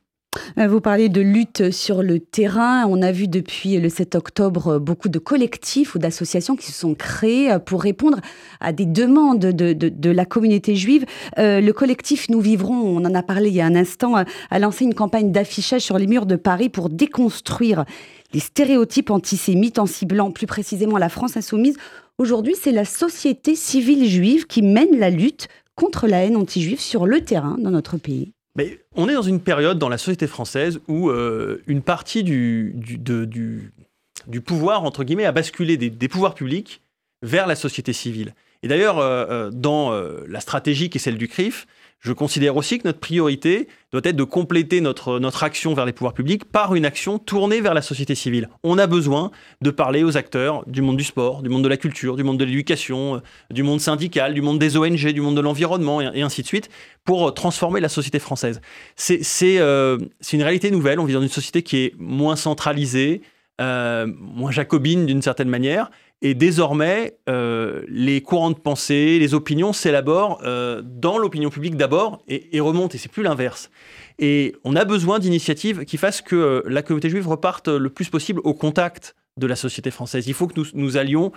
Euh, 0.58 0.68
vous 0.68 0.82
parlez 0.82 1.10
de 1.10 1.22
lutte 1.22 1.72
sur 1.72 2.02
le 2.02 2.20
terrain. 2.20 2.86
On 2.88 3.02
a 3.02 3.12
vu 3.12 3.28
depuis 3.28 3.78
le 3.78 3.90
7 3.90 4.16
octobre 4.16 4.80
beaucoup 4.80 5.10
de 5.10 5.20
collectifs 5.20 5.96
ou 5.96 6.00
d'associations 6.00 6.56
qui 6.56 6.66
se 6.66 6.74
sont 6.74 6.96
créés 6.96 7.52
euh, 7.52 7.60
pour 7.60 7.82
répondre 7.82 8.20
à 8.60 8.72
des 8.72 8.86
demandes 8.86 9.40
de, 9.40 10.10
la 10.10 10.26
communauté 10.26 10.76
juive. 10.76 11.06
Euh, 11.38 11.62
le 11.62 11.74
collectif 11.74 12.30
Nous 12.30 12.40
Vivrons, 12.40 12.76
on 12.76 13.06
en 13.06 13.14
a 13.14 13.24
parlé 13.24 13.50
il 13.50 13.56
y 13.56 13.62
a 13.62 13.66
un 13.66 13.76
instant, 13.76 14.16
a 14.16 14.60
lancé 14.60 14.86
une 14.86 14.94
campagne 14.94 15.32
d'affichage 15.32 15.82
sur 15.82 15.98
les 15.98 16.08
murs 16.08 16.26
de 16.26 16.36
Paris 16.36 16.70
pour 16.70 16.90
déconstruire 16.90 17.86
les 18.34 18.40
stéréotypes 18.40 19.12
antisémites 19.12 19.80
en 19.80 19.86
ciblant 19.86 20.32
plus 20.32 20.48
précisément 20.48 20.98
la 20.98 21.10
France 21.10 21.38
insoumise. 21.38 21.78
Aujourd'hui, 22.18 22.56
c'est 22.60 22.72
la 22.72 22.86
société 22.86 23.56
civile 23.56 24.06
juive 24.06 24.46
qui 24.46 24.62
mène 24.62 24.98
la 24.98 25.10
lutte 25.10 25.48
contre 25.76 26.08
la 26.08 26.26
haine 26.26 26.36
anti-juive 26.36 26.82
sur 26.82 27.06
le 27.06 27.22
terrain 27.22 27.56
dans 27.60 27.72
notre 27.72 27.98
pays. 27.98 28.34
Mais 28.60 28.78
on 28.94 29.08
est 29.08 29.14
dans 29.14 29.22
une 29.22 29.40
période 29.40 29.80
dans 29.80 29.88
la 29.88 29.98
société 29.98 30.28
française 30.28 30.82
où 30.90 31.10
euh, 31.10 31.64
une 31.66 31.82
partie 31.82 32.24
du, 32.24 32.74
du, 32.76 34.42
pouvoir, 34.42 34.84
entre 34.84 35.06
guillemets, 35.06 35.24
a 35.24 35.32
basculé 35.32 35.78
des, 35.78 36.08
pouvoirs 36.10 36.36
publics 36.36 36.82
vers 37.22 37.48
la 37.48 37.56
société 37.56 37.94
civile. 37.94 38.36
Et 38.62 38.68
d'ailleurs, 38.68 39.00
euh, 39.00 39.26
euh, 39.30 39.50
dans 39.50 39.92
la 40.28 40.42
stratégie 40.42 40.90
qui 40.90 40.98
est 40.98 41.00
celle 41.00 41.18
du 41.18 41.30
CRIF, 41.30 41.68
je 42.00 42.14
considère 42.14 42.56
aussi 42.56 42.80
que 42.80 42.88
notre 42.88 43.00
priorité 43.00 43.68
doit 43.92 44.02
être 44.06 44.16
de 44.16 44.24
compléter 44.24 44.80
notre, 44.80 45.20
notre 45.20 45.44
action 45.44 45.74
vers 45.74 45.86
les 45.86 45.92
pouvoirs 45.92 46.14
publics 46.14 46.46
par 46.46 46.76
une 46.76 46.86
action 46.86 47.20
tournée 47.20 47.60
vers 47.60 47.74
la 47.74 47.82
société 47.82 48.16
civile. 48.16 48.50
On 48.64 48.78
a 48.78 48.88
besoin 48.88 49.32
de 49.62 49.70
parler 49.70 50.04
aux 50.04 50.16
acteurs 50.16 50.64
du 50.68 50.82
monde 50.82 50.96
du 50.96 51.04
sport, 51.04 51.42
du 51.42 51.50
monde 51.50 51.64
de 51.64 51.68
la 51.68 51.76
culture, 51.76 52.16
du 52.16 52.24
monde 52.24 52.38
de 52.38 52.46
l'éducation, 52.46 53.16
euh, 53.16 53.20
du 53.52 53.64
monde 53.64 53.82
syndical, 53.82 54.34
du 54.34 54.42
monde 54.42 54.60
des 54.60 54.78
ONG, 54.78 55.12
du 55.12 55.20
monde 55.20 55.36
de 55.36 55.42
l'environnement, 55.42 56.00
et, 56.00 56.22
ainsi 56.22 56.42
de 56.42 56.48
suite, 56.48 56.70
pour 57.04 57.28
euh, 57.28 57.32
transformer 57.32 57.82
la 57.82 57.90
société 57.90 58.20
française. 58.20 58.62
Euh, 59.10 59.98
c'est 60.22 60.38
une 60.38 60.44
réalité 60.44 60.72
nouvelle. 60.72 61.00
On 61.00 61.06
vit 61.06 61.14
dans 61.14 61.22
une 61.22 61.28
société 61.28 61.64
qui 61.64 61.78
est 61.78 61.94
moins 61.98 62.38
centralisée, 62.38 63.22
moins 63.60 64.52
jacobine 64.52 65.06
d'une 65.06 65.22
certaine 65.22 65.50
manière, 65.50 65.92
et 66.22 66.34
désormais, 66.34 67.18
euh, 67.30 67.82
les 67.88 68.22
courants 68.22 68.52
de 68.52 68.60
pensée, 68.60 69.20
les 69.20 69.34
opinions 69.34 69.72
s'élaborent 69.72 70.42
euh, 70.44 70.82
dans 70.84 71.18
l'opinion 71.18 71.50
publique 71.50 71.78
d'abord 71.78 72.22
et, 72.28 72.60
remontent, 72.60 72.94
et 72.94 72.98
c'est 72.98 73.12
plus 73.12 73.24
l'inverse. 73.24 73.70
Et 74.18 74.54
on 74.66 74.76
a 74.76 74.84
besoin 74.84 75.20
d'initiatives 75.20 75.86
qui 75.86 75.96
fassent 75.96 76.22
que 76.22 76.36
euh, 76.36 76.62
la 76.66 76.82
communauté 76.82 77.10
juive 77.10 77.28
reparte 77.28 77.70
le 77.70 77.90
plus 77.90 78.10
possible 78.10 78.42
au 78.44 78.54
contact 78.54 79.16
de 79.38 79.48
la 79.48 79.56
société 79.56 79.92
française. 79.92 80.28
Il 80.28 80.34
faut 80.34 80.48
que 80.48 80.60
nous 80.60 80.66
nous 80.74 80.98
allions 80.98 81.32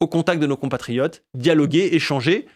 au 0.00 0.06
contact 0.06 0.40
de 0.40 0.46
nos 0.46 0.56
compatriotes, 0.56 1.22
dialoguer, 1.32 1.94
échanger, 1.94 2.46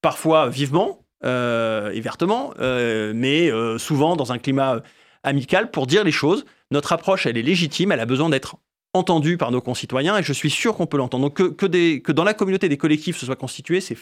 parfois 0.00 0.48
vivement 0.48 0.98
et 1.24 2.00
vertement, 2.00 2.52
mais 2.58 3.50
souvent 3.78 4.16
dans 4.16 4.32
un 4.32 4.38
climat 4.38 4.82
amical 5.22 5.70
pour 5.70 5.86
dire 5.86 6.02
les 6.02 6.12
choses. 6.12 6.44
Notre 6.72 6.92
approche, 6.92 7.26
elle 7.26 7.36
est 7.36 7.42
légitime, 7.42 7.92
elle 7.92 8.00
a 8.00 8.06
besoin 8.06 8.28
d'être 8.28 8.56
entendu 8.94 9.36
par 9.36 9.50
nos 9.50 9.60
concitoyens 9.60 10.18
et 10.18 10.22
je 10.22 10.32
suis 10.32 10.50
sûr 10.50 10.76
qu'on 10.76 10.86
peut 10.86 10.96
l'entendre. 10.96 11.30
Donc 11.30 11.56
que, 11.56 12.12
dans 12.12 12.24
la 12.24 12.34
communauté 12.34 12.68
des 12.68 12.76
collectifs 12.76 13.16
se 13.16 13.26
soient 13.26 13.36
constitués, 13.36 13.80
c'est 13.80 13.96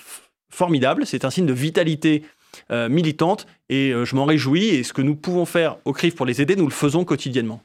formidable, 0.51 1.07
c'est 1.07 1.25
un 1.25 1.31
signe 1.31 1.47
de 1.47 1.53
vitalité 1.53 2.25
euh, 2.73 2.89
militante 2.89 3.47
et 3.69 3.93
euh, 3.93 4.05
je 4.05 4.17
m'en 4.17 4.25
réjouis 4.25 4.69
et 4.69 4.83
ce 4.83 4.93
que 4.93 5.03
nous 5.03 5.15
pouvons 5.15 5.45
faire 5.45 5.79
au 5.85 5.93
CRIF 5.93 6.17
pour 6.17 6.27
les 6.27 6.43
aider, 6.43 6.57
nous 6.57 6.67
le 6.67 6.73
faisons 6.73 7.05
quotidiennement. 7.05 7.63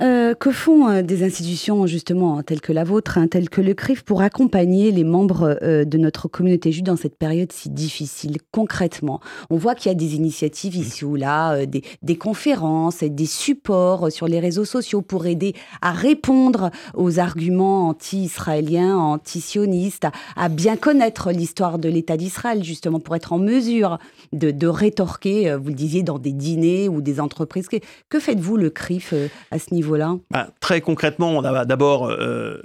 Euh, 0.00 0.34
que 0.34 0.50
font 0.50 0.88
euh, 0.88 1.02
des 1.02 1.22
institutions 1.22 1.86
justement 1.86 2.42
telles 2.42 2.60
que 2.60 2.72
la 2.72 2.82
vôtre, 2.82 3.18
hein, 3.18 3.28
telles 3.28 3.50
que 3.50 3.60
le 3.60 3.74
CRIF, 3.74 4.02
pour 4.02 4.22
accompagner 4.22 4.90
les 4.90 5.04
membres 5.04 5.58
euh, 5.62 5.84
de 5.84 5.98
notre 5.98 6.28
communauté 6.28 6.72
juive 6.72 6.84
dans 6.84 6.96
cette 6.96 7.16
période 7.16 7.52
si 7.52 7.70
difficile 7.70 8.38
concrètement? 8.50 9.20
On 9.50 9.56
voit 9.56 9.74
qu'il 9.74 9.90
y 9.90 9.94
a 9.94 9.98
des 9.98 10.14
initiatives 10.16 10.76
ici 10.76 11.04
ou 11.04 11.14
là, 11.14 11.66
des, 11.66 11.82
des, 12.02 12.16
conférences, 12.16 13.04
des 13.04 13.26
supports 13.26 14.10
sur 14.10 14.26
les 14.26 14.40
réseaux 14.40 14.64
sociaux 14.64 15.02
pour 15.02 15.26
aider 15.26 15.54
à 15.82 15.92
répondre 15.92 16.70
aux 16.94 17.18
arguments 17.18 17.88
anti-israéliens, 17.88 18.96
anti-sionistes, 18.96 20.06
à, 20.36 20.48
bien 20.48 20.76
connaître 20.76 21.30
l'histoire 21.30 21.78
de 21.78 21.88
l'État 21.88 22.16
d'Israël 22.16 22.64
justement 22.64 22.98
pour 22.98 23.14
être 23.14 23.32
en 23.32 23.38
mesure 23.38 23.98
de, 24.32 24.50
de, 24.50 24.66
rétorquer, 24.66 25.54
vous 25.56 25.68
le 25.68 25.74
disiez, 25.74 26.02
dans 26.02 26.18
des 26.18 26.32
dîners 26.32 26.88
ou 26.88 27.00
des 27.02 27.20
entreprises. 27.20 27.68
Que, 27.68 27.76
que 28.08 28.18
faites-vous 28.18 28.56
le 28.56 28.70
CRIF 28.70 29.14
à 29.50 29.58
niveau-là? 29.70 30.16
Bah, 30.30 30.48
Très 30.60 30.80
concrètement, 30.80 31.30
on 31.30 31.44
a 31.44 31.64
d'abord 31.64 32.08
euh, 32.08 32.62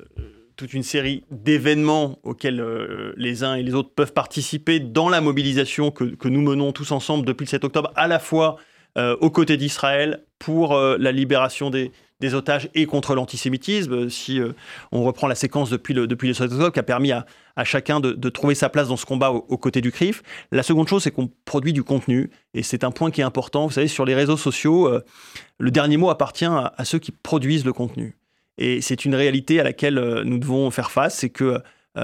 toute 0.56 0.74
une 0.74 0.84
série 0.84 1.24
d'événements 1.32 2.20
auxquels 2.24 2.60
euh, 2.60 3.14
les 3.18 3.44
uns 3.44 3.56
et 3.56 3.64
les 3.64 3.74
autres 3.74 3.92
peuvent 3.94 4.14
participer 4.14 4.80
dans 4.80 5.10
la 5.10 5.22
mobilisation 5.22 5.92
que, 5.92 6.28
nous 6.28 6.42
menons 6.42 6.72
tous 6.72 6.92
ensemble 6.92 7.26
depuis 7.26 7.46
le 7.46 7.50
7 7.50 7.64
octobre, 7.64 7.92
à 7.96 8.08
la 8.08 8.20
fois 8.20 8.58
euh, 8.98 9.16
aux 9.22 9.30
côtés 9.30 9.58
d'Israël 9.58 10.24
pour 10.40 10.76
la 10.76 11.12
libération 11.12 11.70
des, 11.70 11.92
des 12.20 12.34
otages 12.34 12.70
et 12.74 12.86
contre 12.86 13.16
l'antisémitisme. 13.16 14.10
Si 14.10 14.40
on 14.92 15.04
reprend 15.04 15.28
la 15.28 15.36
séquence 15.36 15.70
depuis 15.70 15.94
le, 15.94 16.08
depuis 16.08 16.28
les 16.28 16.42
octobre, 16.42 16.72
qui 16.72 16.80
a 16.80 16.84
permis 16.84 17.12
à, 17.12 17.26
chacun 17.64 18.00
de, 18.00 18.30
trouver 18.30 18.56
sa 18.56 18.70
place 18.70 18.88
dans 18.88 18.98
ce 18.98 19.06
combat 19.06 19.32
aux, 19.32 19.58
côtés 19.58 19.82
du 19.82 19.92
CRIF. 19.92 20.24
La 20.52 20.64
seconde 20.64 20.88
chose, 20.88 21.04
c'est 21.04 21.12
qu'on 21.12 21.30
produit 21.46 21.74
du 21.74 21.84
contenu, 21.84 22.30
et 22.54 22.64
c'est 22.64 22.84
un 22.84 22.92
point 22.92 23.12
qui 23.12 23.22
est 23.22 23.26
important. 23.26 23.68
Vous 23.68 23.74
savez, 23.74 23.88
sur 23.88 24.06
les 24.06 24.16
réseaux 24.16 24.38
sociaux, 24.38 24.92
le 25.60 25.72
dernier 25.72 25.98
mot 25.98 26.10
appartient 26.10 26.46
à, 26.46 26.74
ceux 26.84 27.00
qui 27.00 27.12
produisent 27.12 27.66
le 27.66 27.74
contenu. 27.74 28.18
Et 28.58 28.82
c'est 28.82 29.06
une 29.06 29.14
réalité 29.14 29.60
à 29.60 29.64
laquelle 29.64 30.24
nous 30.26 30.40
devons 30.40 30.72
faire 30.72 30.92
face, 30.92 31.18
c'est 31.18 31.30
que 31.30 31.62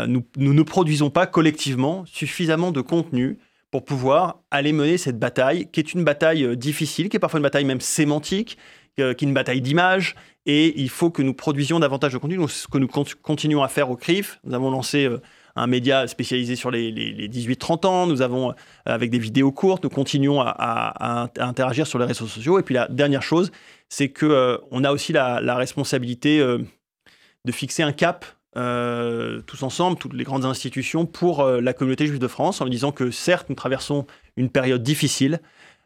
nous, 0.07 0.23
nous 0.37 0.53
ne 0.53 0.63
produisons 0.63 1.09
pas 1.09 1.27
collectivement 1.27 2.03
suffisamment 2.05 2.71
de 2.71 2.81
contenu 2.81 3.37
pour 3.73 3.85
pouvoir 3.85 4.43
aller 4.51 4.71
mener 4.71 4.99
cette 4.99 5.17
bataille, 5.17 5.67
qui 5.71 5.79
est 5.79 5.95
une 5.95 6.03
bataille 6.03 6.43
euh, 6.43 6.55
difficile, 6.55 7.09
qui 7.09 7.17
est 7.17 7.19
parfois 7.19 7.39
une 7.39 7.43
bataille 7.43 7.65
même 7.65 7.81
sémantique, 7.81 8.55
euh, 8.99 9.13
qui 9.13 9.25
est 9.25 9.27
une 9.27 9.33
bataille 9.33 9.61
d'image. 9.61 10.15
Et 10.45 10.79
il 10.79 10.89
faut 10.89 11.09
que 11.09 11.21
nous 11.21 11.33
produisions 11.33 11.79
davantage 11.79 12.13
de 12.13 12.17
contenu. 12.17 12.37
Donc, 12.37 12.51
ce 12.51 12.67
que 12.67 12.77
nous 12.77 12.87
continuons 12.87 13.63
à 13.63 13.67
faire 13.67 13.89
au 13.89 13.95
CRIF. 13.95 14.39
Nous 14.43 14.53
avons 14.53 14.71
lancé 14.71 15.05
euh, 15.05 15.21
un 15.55 15.67
média 15.67 16.07
spécialisé 16.07 16.55
sur 16.55 16.71
les, 16.71 16.91
18-30 17.29 17.85
ans. 17.85 18.07
Nous 18.07 18.21
avons, 18.21 18.53
avec 18.85 19.09
des 19.09 19.19
vidéos 19.19 19.51
courtes, 19.51 19.83
nous 19.83 19.89
continuons 19.89 20.41
à, 20.41 21.29
interagir 21.37 21.85
sur 21.85 21.99
les 21.99 22.05
réseaux 22.05 22.27
sociaux. 22.27 22.59
Et 22.59 22.63
puis 22.63 22.73
la 22.73 22.87
dernière 22.87 23.21
chose, 23.21 23.51
c'est 23.87 24.09
qu'on 24.09 24.57
on 24.71 24.83
a 24.83 24.91
aussi 24.91 25.13
la, 25.13 25.55
responsabilité 25.55 26.39
de 26.39 27.51
fixer 27.51 27.83
un 27.83 27.91
cap 27.91 28.25
euh, 28.55 29.41
tous 29.47 29.63
ensemble, 29.63 29.97
toutes 29.97 30.13
les 30.13 30.23
grandes 30.23 30.45
institutions, 30.45 31.07
pour 31.07 31.39
euh, 31.39 31.59
la 31.59 31.73
communauté 31.73 32.05
juive 32.05 32.19
de 32.19 32.27
France, 32.27 32.61
en 32.61 32.67
disant 32.67 32.91
que 32.91 33.09
certes, 33.09 33.49
nous 33.49 33.55
traversons 33.55 34.05
une 34.37 34.49
période 34.49 34.83
difficile, 34.83 35.39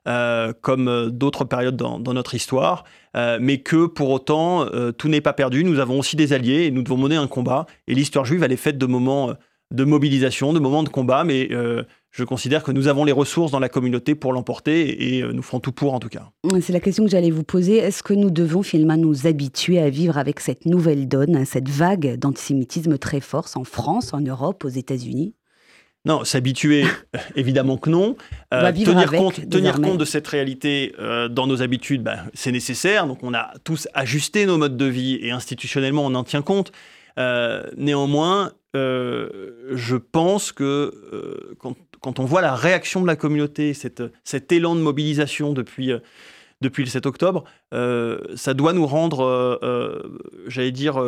euh, 0.08 0.54
comme 0.62 1.10
d'autres 1.12 1.46
périodes 1.46 1.76
dans, 1.76 2.00
notre 2.00 2.36
histoire, 2.36 2.84
mais 3.40 3.60
que 3.60 3.88
pour 3.88 4.10
autant, 4.12 4.68
tout 4.98 5.10
n'est 5.10 5.22
pas 5.22 5.34
perdu. 5.34 5.64
Nous 5.64 5.80
avons 5.80 6.00
aussi 6.00 6.16
des 6.16 6.34
alliés 6.34 6.66
et 6.66 6.72
nous 6.72 6.84
devons 6.84 6.98
mener 6.98 7.16
un 7.16 7.28
combat. 7.28 7.66
Et 7.88 7.96
l'histoire 7.96 8.26
juive, 8.26 8.44
elle 8.44 8.52
est 8.52 8.58
faite 8.58 8.78
de 8.78 8.86
moments 8.86 9.34
de 9.72 9.84
mobilisation, 9.84 10.54
de 10.54 10.60
moments 10.60 10.84
de 10.84 10.90
combat, 10.90 11.24
mais 11.24 11.50
je 12.18 12.24
considère 12.24 12.64
que 12.64 12.72
nous 12.72 12.88
avons 12.88 13.06
les 13.06 13.12
ressources 13.12 13.52
dans 13.52 13.60
la 13.60 13.70
communauté 13.70 14.16
pour 14.16 14.34
l'emporter 14.34 15.16
et 15.16 15.22
euh, 15.22 15.34
nous 15.34 15.44
ferons 15.44 15.60
tout 15.60 15.72
pour 15.72 15.94
en 15.94 16.00
tout 16.00 16.10
cas. 16.10 16.32
C'est 16.62 16.74
la 16.74 16.80
question 16.80 17.04
que 17.06 17.12
j'allais 17.12 17.30
vous 17.30 17.44
poser. 17.44 17.78
Est-ce 17.78 18.02
que 18.02 18.14
nous 18.14 18.32
devons 18.32 18.64
finalement 18.64 18.98
nous 18.98 19.28
habituer 19.28 19.80
à 19.80 19.92
vivre 19.92 20.18
avec 20.18 20.40
cette 20.40 20.66
nouvelle 20.66 21.08
donne, 21.08 21.46
cette 21.46 21.70
vague 21.70 22.18
d'antisémitisme 22.18 22.98
très 22.98 23.20
forte 23.20 23.56
en 23.56 23.64
France, 23.64 24.16
en 24.16 24.22
Europe, 24.22 24.66
aux 24.66 24.70
États-Unis? 24.70 25.36
Non, 26.06 26.24
s'habituer, 26.24 26.86
évidemment 27.36 27.78
que 27.78 27.92
non. 27.92 28.16
Euh, 28.54 28.72
tenir 28.72 29.12
compte, 29.12 29.50
tenir 29.50 29.82
compte 29.82 29.98
de 29.98 30.06
cette 30.06 30.27
réalité 30.27 30.96
euh, 31.00 31.27
dans 31.27 31.48
nos 31.48 31.62
habitudes, 31.62 32.01
ben, 32.01 32.20
c'est 32.34 32.51
nécessaire. 32.51 33.06
Donc 33.06 33.20
on 33.24 33.34
a 33.34 33.54
tous 33.63 33.88
ajusté 33.94 34.46
nos 34.46 34.58
modes 34.58 34.77
de 34.77 34.86
vie 34.86 35.20
et 35.22 35.32
institutionnellement 35.32 36.06
on 36.06 36.16
en 36.16 36.24
tient 36.24 36.42
compte. 36.42 36.72
néanmoins, 37.75 38.51
je 38.74 39.96
pense 39.96 40.51
que 40.51 41.56
quand, 41.60 41.75
quand 42.01 42.20
on 42.20 42.25
voit 42.25 42.42
la 42.42 42.56
réaction 42.56 43.01
de 43.01 43.08
la 43.08 43.16
communauté, 43.16 43.74
cet 43.74 44.51
élan 44.51 44.75
de 44.75 44.82
mobilisation 44.82 45.54
depuis, 45.54 45.92
euh, 45.92 46.00
depuis 46.62 46.84
le 46.84 46.89
7 46.89 47.06
octobre, 47.06 47.44
euh, 47.74 48.20
ça 48.36 48.54
doit 48.54 48.74
nous 48.74 48.88
rendre, 48.88 49.24
euh, 49.24 50.20
j'allais 50.48 50.72
dire, 50.72 51.01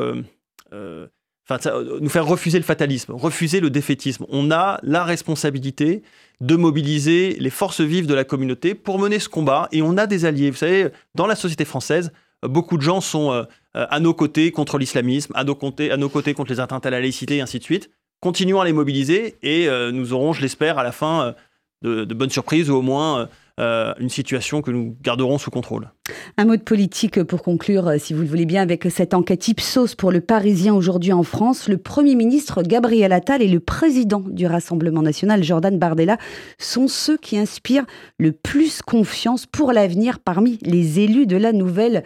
nous 2.01 2.09
faire 2.09 2.25
refuser 2.25 2.57
le 2.57 2.63
fatalisme, 2.63 3.13
refuser 3.13 3.59
le 3.59 3.69
défaitisme. 3.69 4.25
On 4.29 4.51
a 4.51 4.79
la 4.83 5.03
responsabilité 5.03 6.03
de 6.41 6.55
mobiliser 6.55 7.35
les 7.39 7.49
forces 7.49 7.81
vives 7.81 8.07
de 8.07 8.13
la 8.13 8.23
communauté 8.23 8.75
pour 8.75 8.99
mener 8.99 9.19
ce 9.19 9.29
combat 9.29 9.67
et 9.71 9.81
on 9.81 9.97
a 9.97 10.07
des 10.07 10.25
alliés. 10.25 10.51
Vous 10.51 10.57
savez, 10.57 10.89
dans 11.15 11.27
la 11.27 11.35
société 11.35 11.65
française, 11.65 12.11
beaucoup 12.43 12.77
de 12.77 12.81
gens 12.81 13.01
sont 13.01 13.45
à 13.73 13.99
nos 13.99 14.13
côtés 14.13 14.51
contre 14.51 14.77
l'islamisme, 14.77 15.33
à, 15.35 15.43
nos 15.43 15.55
côtés, 15.55 16.33
contre 16.33 16.51
les 16.51 16.59
atteintes 16.59 16.85
à 16.85 16.89
la 16.89 17.01
laïcité 17.01 17.37
et 17.37 17.41
ainsi 17.41 17.59
de 17.59 17.63
suite 17.63 17.89
continuons 18.19 18.61
à 18.61 18.65
les 18.65 18.73
mobiliser 18.73 19.37
et 19.41 19.67
euh, 19.67 19.91
nous 19.91 20.13
aurons, 20.13 20.33
je 20.33 20.41
l'espère, 20.41 20.77
à 20.77 20.83
la 20.83 20.91
fin 20.91 21.35
euh, 21.85 22.05
de, 22.05 22.13
bonnes 22.13 22.29
surprises 22.29 22.69
ou 22.69 22.75
au 22.75 22.81
moins 22.81 23.29
euh, 23.59 23.93
une 23.99 24.09
situation 24.09 24.61
que 24.61 24.71
nous 24.71 24.95
garderons 25.01 25.37
sous 25.37 25.51
contrôle. 25.51 25.91
Un 26.37 26.45
mot 26.45 26.55
de 26.55 26.61
politique 26.61 27.21
pour 27.23 27.43
conclure, 27.43 27.91
si 27.99 28.13
vous 28.13 28.21
le 28.21 28.27
voulez 28.27 28.45
bien, 28.45 28.61
avec 28.61 28.85
cette 28.89 29.13
enquête 29.13 29.47
Ipsos 29.47 29.95
pour 29.97 30.11
le 30.11 30.21
Parisien 30.21 30.73
aujourd'hui 30.73 31.13
en 31.13 31.23
France. 31.23 31.67
Le 31.67 31.77
Premier 31.77 32.15
ministre 32.15 32.63
Gabriel 32.63 33.11
Attal 33.11 33.41
et 33.41 33.47
le 33.47 33.59
président 33.59 34.21
du 34.25 34.45
Rassemblement 34.45 35.01
national 35.01 35.43
Jordan 35.43 35.77
Bardella 35.77 36.17
sont 36.57 36.87
ceux 36.87 37.17
qui 37.17 37.37
inspirent 37.37 37.85
le 38.17 38.31
plus 38.31 38.81
confiance 38.81 39.45
pour 39.45 39.71
l'avenir 39.71 40.19
parmi 40.19 40.57
les 40.61 40.99
élus 40.99 41.27
de 41.27 41.37
la 41.37 41.51
nouvelle 41.51 41.97
euh, 41.97 42.01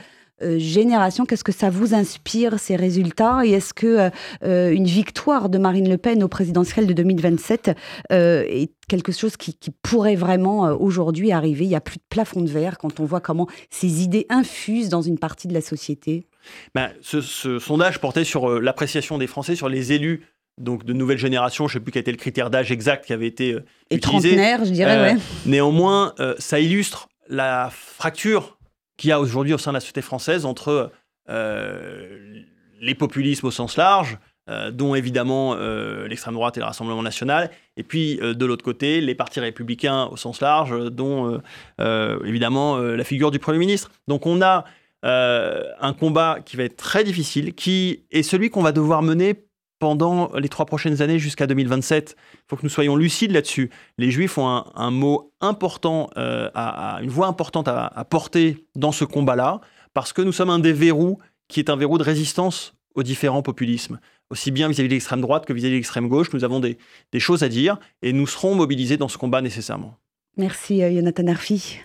génération. 0.57 1.25
Qu'est-ce 1.25 1.43
que 1.43 1.51
ça 1.51 1.69
vous 1.69 1.93
inspire, 1.93 2.59
ces 2.59 2.75
résultats? 2.75 3.41
Et 3.45 3.51
est-ce 3.51 3.73
que 3.73 3.87
euh, 3.87 4.09
euh, 4.43 4.71
une 4.71 4.85
victoire 4.85 5.49
de 5.49 5.57
Marine 5.57 5.89
Le 5.89 5.97
Pen 5.97 6.23
au 6.23 6.27
présidentiel 6.27 6.87
de 6.87 6.93
2027 6.93 7.71
est 8.09 8.71
quelque 8.87 9.11
chose 9.11 9.37
qui, 9.37 9.55
pourrait 9.81 10.15
vraiment 10.15 10.71
aujourd'hui 10.71 11.31
arriver? 11.31 11.65
Il 11.65 11.69
n'y 11.69 11.75
a 11.75 11.81
plus 11.81 11.97
de 11.97 12.03
plafond 12.09 12.41
de 12.41 12.49
verre 12.49 12.77
quand 12.77 12.99
on 12.99 13.05
voit 13.05 13.21
comment 13.21 13.47
ces 13.69 14.03
idées 14.03 14.25
infusent 14.29 14.89
dans 14.89 15.01
une 15.01 15.17
partie 15.17 15.47
de 15.47 15.53
la 15.53 15.61
société. 15.61 16.27
Ben, 16.75 16.89
ce, 17.01 17.21
sondage 17.59 17.99
portait 17.99 18.23
sur 18.23 18.59
l'appréciation 18.59 19.17
des 19.17 19.27
Français, 19.27 19.55
sur 19.55 19.69
les 19.69 19.93
élus 19.93 20.25
donc 20.59 20.85
de 20.85 20.93
nouvelle 20.93 21.17
génération, 21.17 21.67
je 21.67 21.73
ne 21.77 21.79
sais 21.79 21.83
plus 21.83 21.91
quel 21.91 22.01
était 22.01 22.11
le 22.11 22.17
critère 22.17 22.51
d'âge 22.51 22.71
exact 22.71 23.05
qui 23.05 23.13
avait 23.13 23.25
été 23.25 23.57
Et 23.89 23.99
trentenaire, 23.99 24.63
je 24.63 24.69
dirais, 24.69 25.15
Néanmoins, 25.47 26.13
ça 26.37 26.59
illustre 26.59 27.09
la 27.27 27.71
fracture 27.71 28.57
qu'il 28.97 29.09
y 29.09 29.13
a 29.13 29.19
aujourd'hui 29.19 29.53
au 29.53 29.57
sein 29.57 29.71
de 29.71 29.75
la 29.75 29.79
société 29.79 30.01
française 30.01 30.45
entre 30.45 30.91
euh, 31.29 32.41
les 32.81 32.95
populismes 32.95 33.47
au 33.47 33.51
sens 33.51 33.77
large, 33.77 34.17
euh, 34.49 34.71
dont 34.71 34.93
évidemment 34.93 35.55
euh, 35.55 36.05
l'extrême 36.07 36.33
droite 36.33 36.57
et 36.57 36.59
le 36.59 36.65
Rassemblement 36.65 37.01
national, 37.01 37.49
et 37.77 37.83
puis 37.83 38.17
de 38.17 38.45
l'autre 38.45 38.63
côté, 38.63 38.99
les 38.99 39.15
partis 39.15 39.39
républicains 39.39 40.05
au 40.07 40.17
sens 40.17 40.41
large, 40.41 40.89
dont 40.91 41.41
évidemment 41.79 42.77
la 42.77 43.03
figure 43.03 43.31
du 43.31 43.39
Premier 43.39 43.59
ministre. 43.59 43.91
Donc 44.07 44.25
on 44.25 44.41
a 44.41 44.65
un 45.03 45.93
combat 45.93 46.39
qui 46.45 46.57
va 46.57 46.63
être 46.63 46.77
très 46.77 47.03
difficile, 47.03 47.53
qui 47.55 48.03
est 48.11 48.23
celui 48.23 48.49
qu'on 48.49 48.61
va 48.61 48.73
devoir 48.73 49.01
mener 49.01 49.45
pendant 49.83 50.31
les 50.35 50.47
trois 50.47 50.65
prochaines 50.65 51.01
années 51.01 51.19
jusqu'à 51.19 51.45
2027. 51.45 52.15
Il 52.17 52.39
faut 52.47 52.55
que 52.55 52.61
nous 52.63 52.69
soyons 52.69 52.95
lucides 52.95 53.31
là-dessus. 53.31 53.69
Les 53.97 54.11
Juifs 54.11 54.37
ont 54.37 54.47
un, 54.47 54.91
mot 54.91 55.33
important, 55.41 56.09
euh, 56.15 56.49
à, 56.55 56.99
une 57.01 57.09
voix 57.09 57.27
importante 57.27 57.67
à, 57.67 58.07
porter 58.09 58.65
dans 58.75 58.93
ce 58.93 59.03
combat-là, 59.03 59.59
parce 59.93 60.13
que 60.13 60.21
nous 60.21 60.31
sommes 60.31 60.49
un 60.49 60.59
des 60.59 60.71
verrous 60.71 61.19
qui 61.49 61.59
est 61.59 61.69
un 61.69 61.75
verrou 61.75 61.97
de 61.97 62.03
résistance 62.03 62.75
aux 62.95 63.03
différents 63.03 63.41
populismes. 63.41 63.99
Aussi 64.29 64.51
bien 64.51 64.69
vis-à-vis 64.69 64.87
de 64.87 64.93
l'extrême 64.93 65.19
droite 65.19 65.45
que 65.45 65.51
vis-à-vis 65.51 65.73
de 65.73 65.79
l'extrême 65.79 66.07
gauche, 66.07 66.31
nous 66.31 66.45
avons 66.45 66.61
des, 66.61 66.77
choses 67.17 67.43
à 67.43 67.49
dire 67.49 67.77
et 68.01 68.13
nous 68.13 68.25
serons 68.25 68.55
mobilisés 68.55 68.95
dans 68.95 69.09
ce 69.09 69.17
combat 69.17 69.41
nécessairement. 69.41 69.97
Merci, 70.37 70.81
euh, 70.81 70.95
Jonathan 70.95 71.27
Arfi. 71.27 71.81